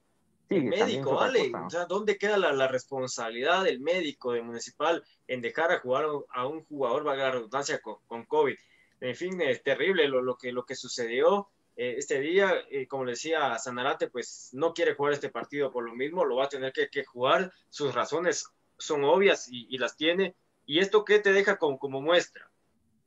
sí, 0.49 0.57
el 0.57 0.65
médico, 0.65 1.15
vale, 1.15 1.51
cosa, 1.51 1.61
¿no? 1.61 1.67
o 1.67 1.71
sea, 1.71 1.85
¿dónde 1.87 2.17
queda 2.19 2.37
la, 2.37 2.53
la, 2.53 2.69
responsabilidad 2.69 3.65
del 3.65 3.81
médico 3.81 4.33
de 4.33 4.43
Municipal 4.43 5.03
en 5.27 5.41
dejar 5.41 5.73
a 5.73 5.81
jugar 5.81 6.07
a 6.31 6.47
un 6.47 6.65
jugador, 6.65 7.05
valga 7.05 7.25
la 7.25 7.31
redundancia, 7.33 7.81
con, 7.81 7.97
con 8.07 8.25
COVID? 8.25 8.57
En 9.01 9.17
fin, 9.17 9.41
es 9.41 9.63
terrible 9.63 10.09
lo, 10.09 10.23
lo 10.23 10.37
que, 10.37 10.53
lo 10.53 10.65
que 10.65 10.75
sucedió 10.75 11.49
eh, 11.77 11.97
este 11.99 12.21
día, 12.21 12.55
eh, 12.71 12.87
como 12.87 13.05
le 13.05 13.13
decía 13.13 13.59
Sanarate, 13.59 14.09
pues 14.09 14.51
no 14.53 14.73
quiere 14.73 14.95
jugar 14.95 15.13
este 15.13 15.29
partido 15.29 15.73
por 15.73 15.85
lo 15.85 15.95
mismo, 15.95 16.25
lo 16.25 16.37
va 16.37 16.45
a 16.45 16.49
tener 16.49 16.73
que, 16.73 16.89
que 16.89 17.05
jugar, 17.05 17.53
sus 17.69 17.95
razones 17.95 18.47
son 18.79 19.05
obvias 19.05 19.49
y, 19.49 19.67
y, 19.69 19.79
las 19.79 19.97
tiene. 19.97 20.37
¿Y 20.67 20.79
esto 20.79 21.05
qué 21.05 21.19
te 21.19 21.33
deja 21.33 21.57
como, 21.59 21.79
como 21.79 22.01
muestra? 22.01 22.49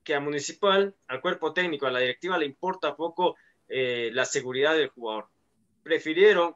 Que 0.07 0.15
a 0.15 0.21
Municipal, 0.21 0.95
al 1.09 1.19
cuerpo 1.19 1.51
técnico, 1.51 1.85
a 1.85 1.91
la 1.91 1.99
directiva 1.99 2.37
le 2.37 2.45
importa 2.45 2.95
poco 2.95 3.35
eh, 3.67 4.09
la 4.13 4.23
seguridad 4.23 4.73
del 4.73 4.87
jugador. 4.87 5.27
Prefirieron 5.83 6.55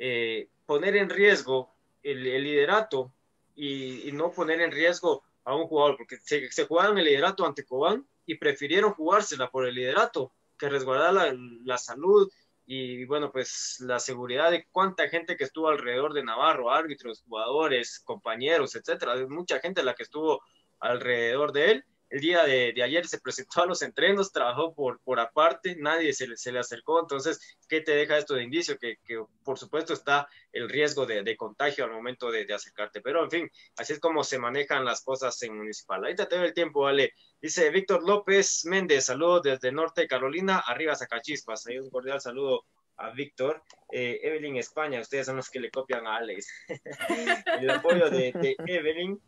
eh, 0.00 0.48
poner 0.66 0.96
en 0.96 1.08
riesgo 1.08 1.72
el, 2.02 2.24
liderato 2.24 3.12
y, 3.54 4.08
y, 4.08 4.10
no 4.10 4.32
poner 4.32 4.60
en 4.62 4.72
riesgo 4.72 5.22
a 5.44 5.54
un 5.54 5.68
jugador, 5.68 5.96
porque 5.96 6.16
se, 6.16 6.50
se, 6.50 6.66
jugaron 6.66 6.98
el 6.98 7.04
liderato 7.04 7.46
ante 7.46 7.64
Cobán 7.64 8.04
y 8.26 8.34
prefirieron 8.34 8.94
jugársela 8.94 9.48
por 9.48 9.64
el 9.64 9.76
liderato 9.76 10.32
que 10.58 10.68
resguardar 10.68 11.14
la, 11.14 11.36
la 11.64 11.78
salud 11.78 12.28
y 12.66 13.04
bueno, 13.04 13.30
pues 13.30 13.76
la 13.78 14.00
seguridad 14.00 14.50
de 14.50 14.66
cuánta 14.72 15.08
gente 15.08 15.36
que 15.36 15.44
estuvo 15.44 15.68
alrededor 15.68 16.14
de 16.14 16.24
Navarro, 16.24 16.72
árbitros, 16.72 17.22
jugadores, 17.22 18.00
compañeros, 18.00 18.74
etcétera, 18.74 19.14
mucha 19.28 19.60
gente 19.60 19.84
la 19.84 19.94
que 19.94 20.02
estuvo 20.02 20.42
alrededor 20.80 21.52
de 21.52 21.70
él 21.70 21.84
el 22.10 22.20
día 22.20 22.44
de, 22.44 22.72
de, 22.72 22.82
ayer 22.82 23.06
se 23.06 23.20
presentó 23.20 23.62
a 23.62 23.66
los 23.66 23.82
entrenos, 23.82 24.32
trabajó 24.32 24.74
por, 24.74 25.00
por 25.00 25.20
aparte, 25.20 25.76
nadie 25.76 26.12
se 26.12 26.26
le, 26.26 26.36
se 26.36 26.52
le, 26.52 26.58
acercó, 26.58 27.00
entonces, 27.00 27.58
¿qué 27.68 27.80
te 27.80 27.92
deja 27.92 28.16
esto 28.16 28.34
de 28.34 28.44
indicio? 28.44 28.78
Que, 28.78 28.96
que 29.04 29.22
por 29.44 29.58
supuesto 29.58 29.92
está 29.92 30.28
el 30.52 30.68
riesgo 30.68 31.04
de, 31.06 31.22
de 31.22 31.36
contagio 31.36 31.84
al 31.84 31.92
momento 31.92 32.30
de, 32.30 32.46
acercarte, 32.52 33.00
pero 33.00 33.24
en 33.24 33.30
fin, 33.30 33.50
así 33.76 33.92
es 33.92 34.00
como 34.00 34.24
se 34.24 34.38
manejan 34.38 34.84
las 34.84 35.02
cosas 35.02 35.40
en 35.42 35.56
municipal. 35.56 36.04
Ahí 36.04 36.14
te 36.14 36.26
tengo 36.26 36.44
el 36.44 36.54
tiempo, 36.54 36.82
vale. 36.82 37.12
Dice 37.40 37.70
Víctor 37.70 38.02
López 38.02 38.64
Méndez, 38.64 39.04
saludos 39.04 39.42
desde 39.42 39.70
Norte 39.70 40.08
Carolina, 40.08 40.58
arriba 40.66 40.96
Zacachispas, 40.96 41.66
ahí 41.66 41.78
un 41.78 41.90
cordial 41.90 42.20
saludo 42.20 42.64
a 42.98 43.10
Víctor. 43.10 43.62
Eh, 43.90 44.20
Evelyn 44.22 44.56
España, 44.56 45.00
ustedes 45.00 45.26
son 45.26 45.36
los 45.36 45.48
que 45.48 45.60
le 45.60 45.70
copian 45.70 46.06
a 46.06 46.16
Alex. 46.16 46.48
el 47.60 47.70
apoyo 47.70 48.10
de 48.10 48.32
Evelyn. 48.66 49.20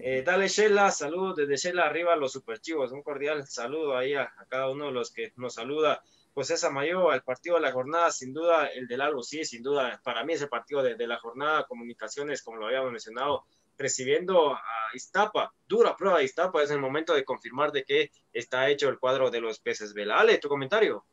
Eh, 0.00 0.22
dale 0.24 0.46
Shela, 0.46 0.90
saludos 0.92 1.36
desde 1.36 1.56
Shela 1.56 1.86
arriba 1.86 2.14
los 2.14 2.32
superchivos, 2.32 2.92
un 2.92 3.02
cordial 3.02 3.46
saludo 3.48 3.96
ahí 3.96 4.14
a, 4.14 4.32
a, 4.36 4.46
cada 4.46 4.70
uno 4.70 4.86
de 4.86 4.92
los 4.92 5.10
que 5.10 5.32
nos 5.36 5.54
saluda. 5.54 6.02
Pues 6.32 6.50
esa 6.50 6.70
mayor, 6.70 7.12
al 7.12 7.24
partido 7.24 7.56
de 7.56 7.62
la 7.62 7.72
jornada, 7.72 8.12
sin 8.12 8.32
duda 8.32 8.68
el 8.68 8.86
del 8.86 9.00
algo, 9.00 9.24
sí, 9.24 9.44
sin 9.44 9.62
duda, 9.62 10.00
para 10.04 10.24
mí 10.24 10.34
es 10.34 10.42
el 10.42 10.48
partido 10.48 10.84
de, 10.84 10.94
de, 10.94 11.06
la 11.08 11.18
jornada, 11.18 11.66
comunicaciones, 11.66 12.42
como 12.42 12.58
lo 12.58 12.66
habíamos 12.66 12.92
mencionado, 12.92 13.44
recibiendo 13.76 14.54
a 14.54 14.60
Iztapa, 14.94 15.52
dura 15.66 15.96
prueba 15.96 16.18
de 16.18 16.24
Iztapa, 16.24 16.62
es 16.62 16.70
el 16.70 16.78
momento 16.78 17.14
de 17.14 17.24
confirmar 17.24 17.72
de 17.72 17.84
que 17.84 18.12
está 18.32 18.68
hecho 18.68 18.88
el 18.88 19.00
cuadro 19.00 19.30
de 19.30 19.40
los 19.40 19.58
peces 19.58 19.94
Vela. 19.94 20.20
Ale, 20.20 20.38
tu 20.38 20.48
comentario. 20.48 21.04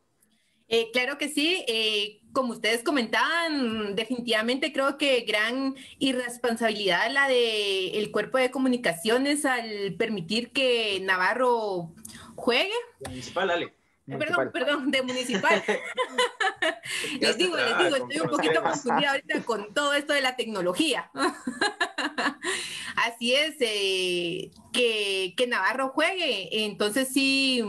Eh, 0.68 0.90
claro 0.92 1.16
que 1.16 1.28
sí, 1.28 1.64
eh, 1.68 2.20
como 2.32 2.52
ustedes 2.52 2.82
comentaban, 2.82 3.94
definitivamente 3.94 4.72
creo 4.72 4.98
que 4.98 5.20
gran 5.20 5.76
irresponsabilidad 5.98 7.10
la 7.10 7.28
de 7.28 7.98
el 7.98 8.10
cuerpo 8.10 8.38
de 8.38 8.50
comunicaciones 8.50 9.44
al 9.44 9.94
permitir 9.96 10.50
que 10.50 11.00
Navarro 11.00 11.94
juegue. 12.34 12.74
Municipal, 13.06 13.50
Ale. 13.50 13.74
Eh, 14.08 14.16
perdón, 14.18 14.50
perdón, 14.52 14.90
de 14.90 15.02
municipal. 15.02 15.62
les 17.20 17.38
digo, 17.38 17.56
les 17.56 17.78
digo, 17.78 17.96
estoy 17.96 18.20
un 18.20 18.28
poquito 18.28 18.62
confundida 18.62 19.10
ahorita 19.10 19.42
con 19.42 19.74
todo 19.74 19.94
esto 19.94 20.12
de 20.12 20.20
la 20.20 20.36
tecnología. 20.36 21.10
Así 22.96 23.34
es, 23.34 23.56
eh, 23.60 24.50
que, 24.72 25.34
que 25.36 25.46
Navarro 25.46 25.90
juegue. 25.90 26.64
Entonces 26.64 27.08
sí 27.08 27.62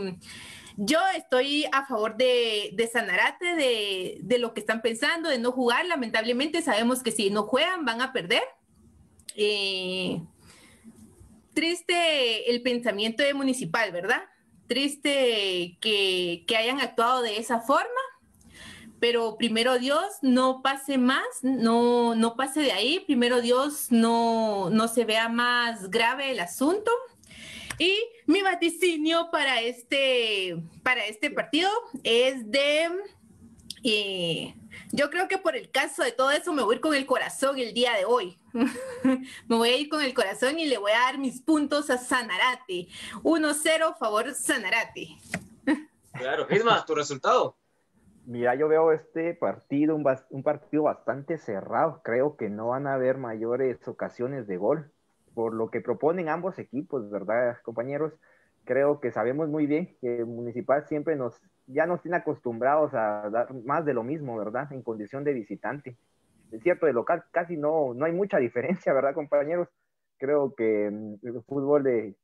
yo 0.78 1.00
estoy 1.16 1.66
a 1.72 1.88
favor 1.88 2.18
de, 2.18 2.70
de 2.74 2.88
Sanarate, 2.88 3.56
de, 4.22 4.38
lo 4.38 4.54
que 4.54 4.60
están 4.60 4.84
pensando, 4.84 5.28
de 5.28 5.40
no 5.40 5.52
jugar. 5.52 5.86
Lamentablemente 5.88 6.62
sabemos 6.62 7.02
que 7.02 7.12
si 7.12 7.32
no 7.32 7.44
juegan 7.44 7.84
van 7.84 8.00
a 8.00 8.14
perder. 8.14 8.44
Eh, 9.36 10.22
triste 11.54 12.52
el 12.52 12.62
pensamiento 12.62 13.24
de 13.24 13.34
municipal, 13.34 13.92
¿verdad? 13.92 14.22
Triste 14.68 15.78
que, 15.82 16.46
hayan 16.56 16.80
actuado 16.80 17.24
de 17.24 17.38
esa 17.38 17.60
forma 17.60 17.90
pero 19.00 19.38
primero 19.38 19.78
Dios 19.78 20.06
no 20.24 20.64
pase 20.64 20.98
más, 20.98 21.22
no, 21.44 22.16
no 22.16 22.36
pase 22.36 22.62
de 22.62 22.72
ahí, 22.72 23.00
primero 23.02 23.42
Dios 23.42 23.92
no, 23.92 24.72
no 24.72 24.88
se 24.88 25.06
vea 25.06 25.30
más 25.30 25.92
grave 25.92 26.32
el 26.32 26.40
asunto 26.40 26.90
y 27.78 27.94
mi 28.28 28.42
vaticinio 28.42 29.32
para 29.32 29.62
este, 29.62 30.62
para 30.84 31.06
este 31.06 31.32
partido 31.32 31.70
es 32.04 32.50
de... 32.52 32.90
Eh, 33.84 34.54
yo 34.92 35.10
creo 35.10 35.28
que 35.28 35.38
por 35.38 35.56
el 35.56 35.72
caso 35.72 36.04
de 36.04 36.12
todo 36.12 36.32
eso 36.32 36.52
me 36.52 36.62
voy 36.62 36.74
a 36.74 36.76
ir 36.76 36.82
con 36.82 36.94
el 36.94 37.06
corazón 37.06 37.58
el 37.58 37.74
día 37.74 37.94
de 37.96 38.06
hoy. 38.06 38.38
me 39.04 39.56
voy 39.56 39.70
a 39.70 39.78
ir 39.78 39.88
con 39.88 40.02
el 40.02 40.14
corazón 40.14 40.60
y 40.60 40.66
le 40.66 40.78
voy 40.78 40.92
a 40.92 41.00
dar 41.00 41.18
mis 41.18 41.42
puntos 41.42 41.90
a 41.90 41.98
Sanarate. 41.98 42.88
1-0 43.24 43.98
favor 43.98 44.34
Sanarate. 44.34 45.08
claro, 46.14 46.48
Isma, 46.50 46.86
tu 46.86 46.96
resultado. 46.96 47.58
Mira, 48.26 48.56
yo 48.56 48.68
veo 48.68 48.92
este 48.92 49.36
partido, 49.36 49.96
un, 49.96 50.06
un, 50.32 50.44
partido 50.44 50.84
bastante 50.84 51.38
cerrado. 51.38 52.02
Creo 52.04 52.36
que 52.36 52.50
no 52.50 52.70
van 52.70 52.88
a 52.88 52.96
haber 52.96 53.18
mayores 53.18 53.88
ocasiones 53.88 54.48
de 54.48 54.58
gol 54.58 54.92
por 55.38 55.54
lo 55.54 55.70
que 55.70 55.82
proponen 55.82 56.30
ambos 56.30 56.58
equipos, 56.58 57.12
¿verdad, 57.12 57.58
compañeros? 57.62 58.12
Creo 58.66 59.00
que 59.00 59.12
sabemos 59.12 59.48
muy 59.48 59.68
bien 59.68 59.96
que 60.02 60.26
Municipal 60.26 60.88
siempre 60.88 61.16
nos, 61.16 61.40
ya 61.68 61.86
nos 61.86 62.02
tiene 62.02 62.18
acostumbrados 62.18 62.96
a 62.96 63.30
dar 63.30 63.54
más 63.54 63.86
de 63.86 63.94
lo 63.94 64.02
mismo, 64.02 64.36
¿verdad? 64.36 64.74
En 64.74 64.82
condición 64.82 65.24
de 65.24 65.34
visitante. 65.34 65.96
Es 66.52 66.64
cierto, 66.64 66.88
de 66.88 66.94
local 66.94 67.24
casi 67.30 67.56
no, 67.56 67.94
no 67.94 68.06
hay 68.06 68.14
mucha 68.14 68.40
diferencia, 68.40 68.94
¿verdad, 68.94 69.14
compañeros? 69.14 69.68
Creo 70.18 70.56
que 70.56 70.90
mm, 70.90 71.28
el 71.28 71.44
fútbol 71.44 71.84
de, 71.84 72.16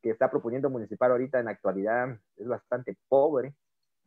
que 0.00 0.08
está 0.08 0.30
proponiendo 0.30 0.70
Municipal 0.70 1.10
ahorita 1.10 1.40
en 1.40 1.44
la 1.44 1.50
actualidad 1.50 2.18
es 2.38 2.48
bastante 2.48 2.96
pobre, 3.10 3.54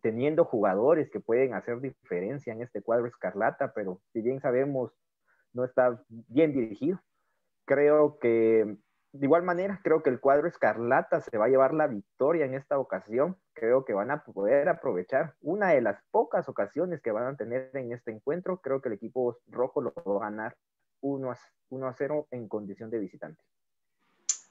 teniendo 0.02 0.46
jugadores 0.46 1.12
que 1.12 1.20
pueden 1.20 1.54
hacer 1.54 1.80
diferencia 1.80 2.54
en 2.54 2.64
este 2.64 2.82
cuadro 2.82 3.06
escarlata, 3.06 3.72
pero 3.76 4.02
si 4.14 4.22
bien 4.24 4.42
sabemos, 4.42 4.92
no 5.54 5.64
está 5.64 6.02
bien 6.10 6.54
dirigido 6.54 7.00
creo 7.68 8.18
que 8.18 8.78
de 9.12 9.26
igual 9.26 9.44
manera, 9.44 9.80
creo 9.84 10.04
que 10.04 10.10
el 10.10 10.20
cuadro 10.20 10.48
escarlata 10.48 11.22
se 11.22 11.38
va 11.38 11.46
a 11.46 11.50
llevar 11.50 11.74
la 11.74 11.88
victoria 11.88 12.46
en 12.46 12.54
esta 12.54 12.78
ocasión. 12.78 13.38
Creo 13.54 13.84
que 13.84 13.94
van 13.94 14.12
a 14.12 14.24
poder 14.24 14.70
aprovechar 14.70 15.36
una 15.42 15.70
de 15.70 15.82
las 15.82 16.00
pocas 16.12 16.48
ocasiones 16.50 17.02
que 17.02 17.12
van 17.12 17.26
a 17.26 17.36
tener 17.36 17.72
en 17.74 17.92
este 17.92 18.12
encuentro. 18.12 18.62
Creo 18.62 18.82
que 18.82 18.90
el 18.90 18.96
equipo 18.96 19.40
rojo 19.48 19.82
lo 19.82 19.94
va 19.94 20.28
a 20.28 20.30
ganar 20.30 20.58
1 21.02 21.32
a, 21.32 21.94
0 21.94 22.28
en 22.32 22.48
condición 22.48 22.90
de 22.90 23.00
visitante. 23.00 23.42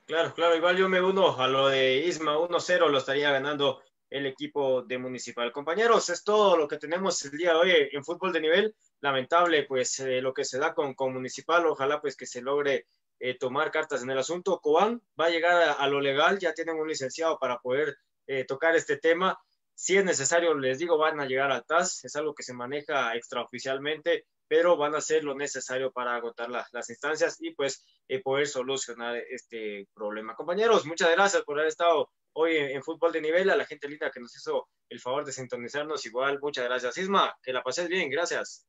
Claro, 0.07 0.33
claro, 0.35 0.57
igual 0.57 0.77
yo 0.77 0.89
me 0.89 1.03
uno 1.03 1.37
a 1.37 1.49
lo 1.49 1.69
de 1.69 1.99
Isma 1.99 2.37
1-0, 2.37 2.89
lo 2.89 2.99
estaría 2.99 3.31
ganando 3.31 3.81
el 4.09 4.27
equipo 4.27 4.83
de 4.83 4.99
Municipal. 4.99 5.53
Compañeros, 5.53 6.09
es 6.11 6.23
todo 6.23 6.57
lo 6.57 6.69
que 6.69 6.79
tenemos 6.79 7.25
el 7.25 7.33
día 7.33 7.53
de 7.53 7.57
hoy 7.57 7.73
en 7.93 8.05
fútbol 8.05 8.33
de 8.33 8.41
nivel. 8.41 8.75
Lamentable, 9.01 9.65
pues, 9.65 9.99
eh, 10.01 10.21
lo 10.21 10.33
que 10.33 10.45
se 10.45 10.59
da 10.59 10.75
con, 10.75 10.95
con 10.95 11.13
Municipal. 11.13 11.67
Ojalá, 11.67 12.01
pues, 12.01 12.17
que 12.17 12.27
se 12.27 12.41
logre 12.41 12.87
eh, 13.19 13.37
tomar 13.39 13.71
cartas 13.71 14.03
en 14.03 14.11
el 14.11 14.19
asunto. 14.19 14.61
Coan 14.61 15.03
va 15.19 15.27
a 15.27 15.31
llegar 15.31 15.77
a, 15.79 15.87
lo 15.89 16.01
legal, 16.01 16.39
ya 16.39 16.55
tienen 16.55 16.77
un 16.77 16.89
licenciado 16.89 17.39
para 17.39 17.59
poder 17.59 17.97
eh, 18.27 18.45
tocar 18.45 18.75
este 18.77 18.97
tema. 18.97 19.39
Si 19.75 19.97
es 19.97 20.05
necesario, 20.05 20.55
les 20.55 20.79
digo, 20.79 20.97
van 20.97 21.21
a 21.21 21.27
llegar 21.27 21.51
al 21.53 21.67
TAS, 21.67 22.05
es 22.05 22.17
algo 22.17 22.35
que 22.35 22.43
se 22.43 22.55
maneja 22.55 23.15
extraoficialmente, 23.15 24.27
pero 24.49 24.77
van 24.77 24.95
a 24.95 24.99
hacer 24.99 25.25
lo 25.25 25.35
necesario 25.35 25.93
para 25.93 26.15
agotar 26.15 26.49
las 26.49 26.91
instancias 26.91 27.37
y 27.41 27.51
pues 27.51 27.85
eh, 28.09 28.23
poder 28.23 28.47
solucionar 28.47 29.17
este 29.17 29.89
problema. 29.93 30.35
Compañeros, 30.35 30.87
muchas 30.87 31.11
gracias 31.11 31.43
por 31.43 31.59
haber 31.59 31.69
estado 31.69 32.11
hoy 32.33 32.57
en, 32.57 32.83
Fútbol 32.83 33.13
de 33.13 33.21
Nivel, 33.23 33.51
a 33.51 33.57
la 33.57 33.65
gente 33.65 33.89
linda 33.89 34.11
que 34.11 34.21
nos 34.21 34.37
hizo 34.37 34.69
el 34.89 35.01
favor 35.01 35.25
de 35.25 35.33
sintonizarnos, 35.33 36.05
igual, 36.07 36.39
muchas 36.41 36.65
gracias. 36.65 36.99
Isma, 36.99 37.35
que 37.43 37.53
la 37.53 37.63
pases 37.63 37.89
bien, 37.89 38.11
gracias. 38.11 38.67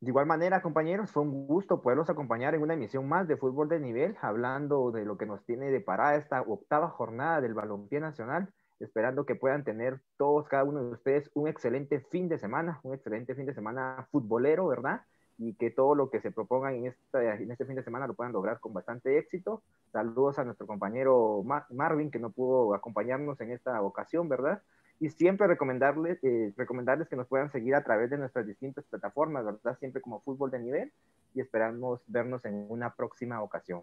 De 0.00 0.10
igual 0.10 0.26
manera, 0.26 0.62
compañeros, 0.62 1.10
fue 1.10 1.24
un 1.24 1.48
gusto 1.48 1.82
poderlos 1.82 2.08
acompañar 2.08 2.54
en 2.54 2.62
una 2.62 2.74
emisión 2.74 3.08
más 3.08 3.26
de 3.26 3.36
Fútbol 3.36 3.68
de 3.68 3.80
Nivel, 3.80 4.16
hablando 4.22 4.92
de 4.92 5.04
lo 5.04 5.18
que 5.18 5.26
nos 5.26 5.44
tiene 5.44 5.72
de 5.72 5.80
parada 5.80 6.14
esta 6.14 6.40
octava 6.42 6.88
jornada 6.88 7.40
del 7.40 7.54
Balompié 7.54 7.98
Nacional, 7.98 8.48
esperando 8.78 9.26
que 9.26 9.34
puedan 9.34 9.64
tener 9.64 10.00
todos, 10.16 10.46
cada 10.46 10.62
uno 10.62 10.84
de 10.84 10.92
ustedes, 10.92 11.28
un 11.34 11.48
excelente 11.48 12.00
fin 12.12 12.28
de 12.28 12.38
semana, 12.38 12.78
un 12.84 12.94
excelente 12.94 13.34
fin 13.34 13.44
de 13.44 13.54
semana 13.54 14.06
futbolero, 14.12 14.68
¿verdad? 14.68 15.02
Y 15.36 15.54
que 15.54 15.72
todo 15.72 15.96
lo 15.96 16.10
que 16.10 16.20
se 16.20 16.30
propongan 16.30 16.76
en, 16.76 16.86
esta, 16.86 17.34
en 17.34 17.50
este 17.50 17.64
fin 17.64 17.74
de 17.74 17.82
semana 17.82 18.06
lo 18.06 18.14
puedan 18.14 18.32
lograr 18.32 18.60
con 18.60 18.72
bastante 18.72 19.18
éxito. 19.18 19.64
Saludos 19.90 20.38
a 20.38 20.44
nuestro 20.44 20.68
compañero 20.68 21.42
Marvin, 21.70 22.12
que 22.12 22.20
no 22.20 22.30
pudo 22.30 22.72
acompañarnos 22.72 23.40
en 23.40 23.50
esta 23.50 23.82
ocasión, 23.82 24.28
¿verdad? 24.28 24.62
Y 25.00 25.10
siempre 25.10 25.46
recomendarles, 25.46 26.18
eh, 26.22 26.52
recomendarles 26.56 27.08
que 27.08 27.16
nos 27.16 27.28
puedan 27.28 27.52
seguir 27.52 27.74
a 27.74 27.84
través 27.84 28.10
de 28.10 28.18
nuestras 28.18 28.46
distintas 28.46 28.84
plataformas, 28.86 29.44
¿verdad? 29.44 29.78
Siempre 29.78 30.02
como 30.02 30.20
fútbol 30.20 30.50
de 30.50 30.58
nivel 30.58 30.92
y 31.34 31.40
esperamos 31.40 32.00
vernos 32.06 32.44
en 32.44 32.66
una 32.68 32.94
próxima 32.94 33.42
ocasión. 33.42 33.82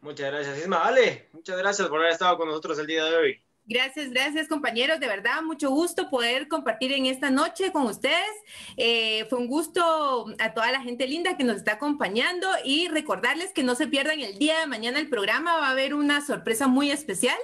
Muchas 0.00 0.30
gracias, 0.30 0.58
Isma. 0.58 0.84
Ale, 0.84 1.28
muchas 1.32 1.56
gracias 1.58 1.88
por 1.88 1.98
haber 1.98 2.12
estado 2.12 2.36
con 2.36 2.48
nosotros 2.48 2.78
el 2.78 2.86
día 2.86 3.04
de 3.04 3.16
hoy. 3.16 3.42
Gracias, 3.68 4.10
gracias 4.10 4.46
compañeros, 4.46 5.00
de 5.00 5.08
verdad, 5.08 5.42
mucho 5.42 5.70
gusto 5.70 6.08
poder 6.08 6.46
compartir 6.46 6.92
en 6.92 7.06
esta 7.06 7.30
noche 7.30 7.72
con 7.72 7.86
ustedes. 7.86 8.30
Eh, 8.76 9.24
fue 9.28 9.40
un 9.40 9.48
gusto 9.48 10.26
a 10.38 10.54
toda 10.54 10.70
la 10.70 10.82
gente 10.82 11.08
linda 11.08 11.36
que 11.36 11.42
nos 11.42 11.56
está 11.56 11.72
acompañando 11.72 12.46
y 12.64 12.86
recordarles 12.86 13.52
que 13.52 13.64
no 13.64 13.74
se 13.74 13.88
pierdan 13.88 14.20
el 14.20 14.38
día 14.38 14.60
de 14.60 14.68
mañana 14.68 15.00
el 15.00 15.08
programa, 15.08 15.56
va 15.56 15.66
a 15.66 15.70
haber 15.72 15.94
una 15.94 16.24
sorpresa 16.24 16.68
muy 16.68 16.92
especial. 16.92 17.38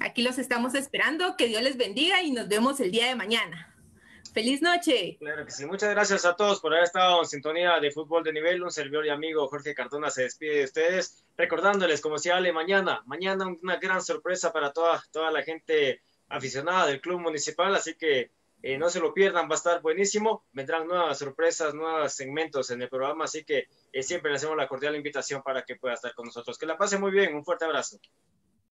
Aquí 0.00 0.22
los 0.22 0.38
estamos 0.38 0.74
esperando. 0.74 1.36
Que 1.36 1.46
Dios 1.46 1.62
les 1.62 1.76
bendiga 1.76 2.22
y 2.22 2.30
nos 2.30 2.48
vemos 2.48 2.80
el 2.80 2.90
día 2.90 3.06
de 3.06 3.14
mañana. 3.14 3.72
Feliz 4.32 4.62
noche. 4.62 5.16
Claro 5.18 5.44
que 5.44 5.50
sí. 5.50 5.66
Muchas 5.66 5.90
gracias 5.90 6.24
a 6.24 6.34
todos 6.34 6.60
por 6.60 6.72
haber 6.72 6.84
estado 6.84 7.20
en 7.20 7.26
sintonía 7.26 7.78
de 7.80 7.90
fútbol 7.90 8.24
de 8.24 8.32
nivel. 8.32 8.62
Un 8.62 8.70
servidor 8.70 9.04
y 9.04 9.10
amigo 9.10 9.46
Jorge 9.48 9.74
Cardona 9.74 10.10
se 10.10 10.22
despide 10.22 10.58
de 10.58 10.64
ustedes, 10.64 11.24
recordándoles, 11.36 12.00
como 12.00 12.16
si 12.16 12.30
hable 12.30 12.50
mañana, 12.50 13.02
mañana 13.04 13.46
una 13.46 13.76
gran 13.76 14.00
sorpresa 14.00 14.50
para 14.50 14.72
toda, 14.72 15.02
toda 15.10 15.30
la 15.30 15.42
gente 15.42 16.00
aficionada 16.28 16.86
del 16.86 17.02
club 17.02 17.20
municipal. 17.20 17.74
Así 17.74 17.94
que 17.94 18.30
eh, 18.62 18.78
no 18.78 18.88
se 18.88 19.00
lo 19.00 19.12
pierdan, 19.12 19.50
va 19.50 19.54
a 19.54 19.56
estar 19.56 19.82
buenísimo. 19.82 20.46
Vendrán 20.52 20.86
nuevas 20.86 21.18
sorpresas, 21.18 21.74
nuevos 21.74 22.14
segmentos 22.14 22.70
en 22.70 22.80
el 22.80 22.88
programa. 22.88 23.24
Así 23.24 23.44
que 23.44 23.66
eh, 23.92 24.02
siempre 24.02 24.30
le 24.30 24.36
hacemos 24.36 24.56
la 24.56 24.66
cordial 24.66 24.96
invitación 24.96 25.42
para 25.42 25.62
que 25.62 25.76
pueda 25.76 25.94
estar 25.94 26.14
con 26.14 26.24
nosotros. 26.24 26.56
Que 26.56 26.64
la 26.64 26.78
pase 26.78 26.96
muy 26.96 27.10
bien. 27.10 27.34
Un 27.34 27.44
fuerte 27.44 27.66
abrazo. 27.66 27.98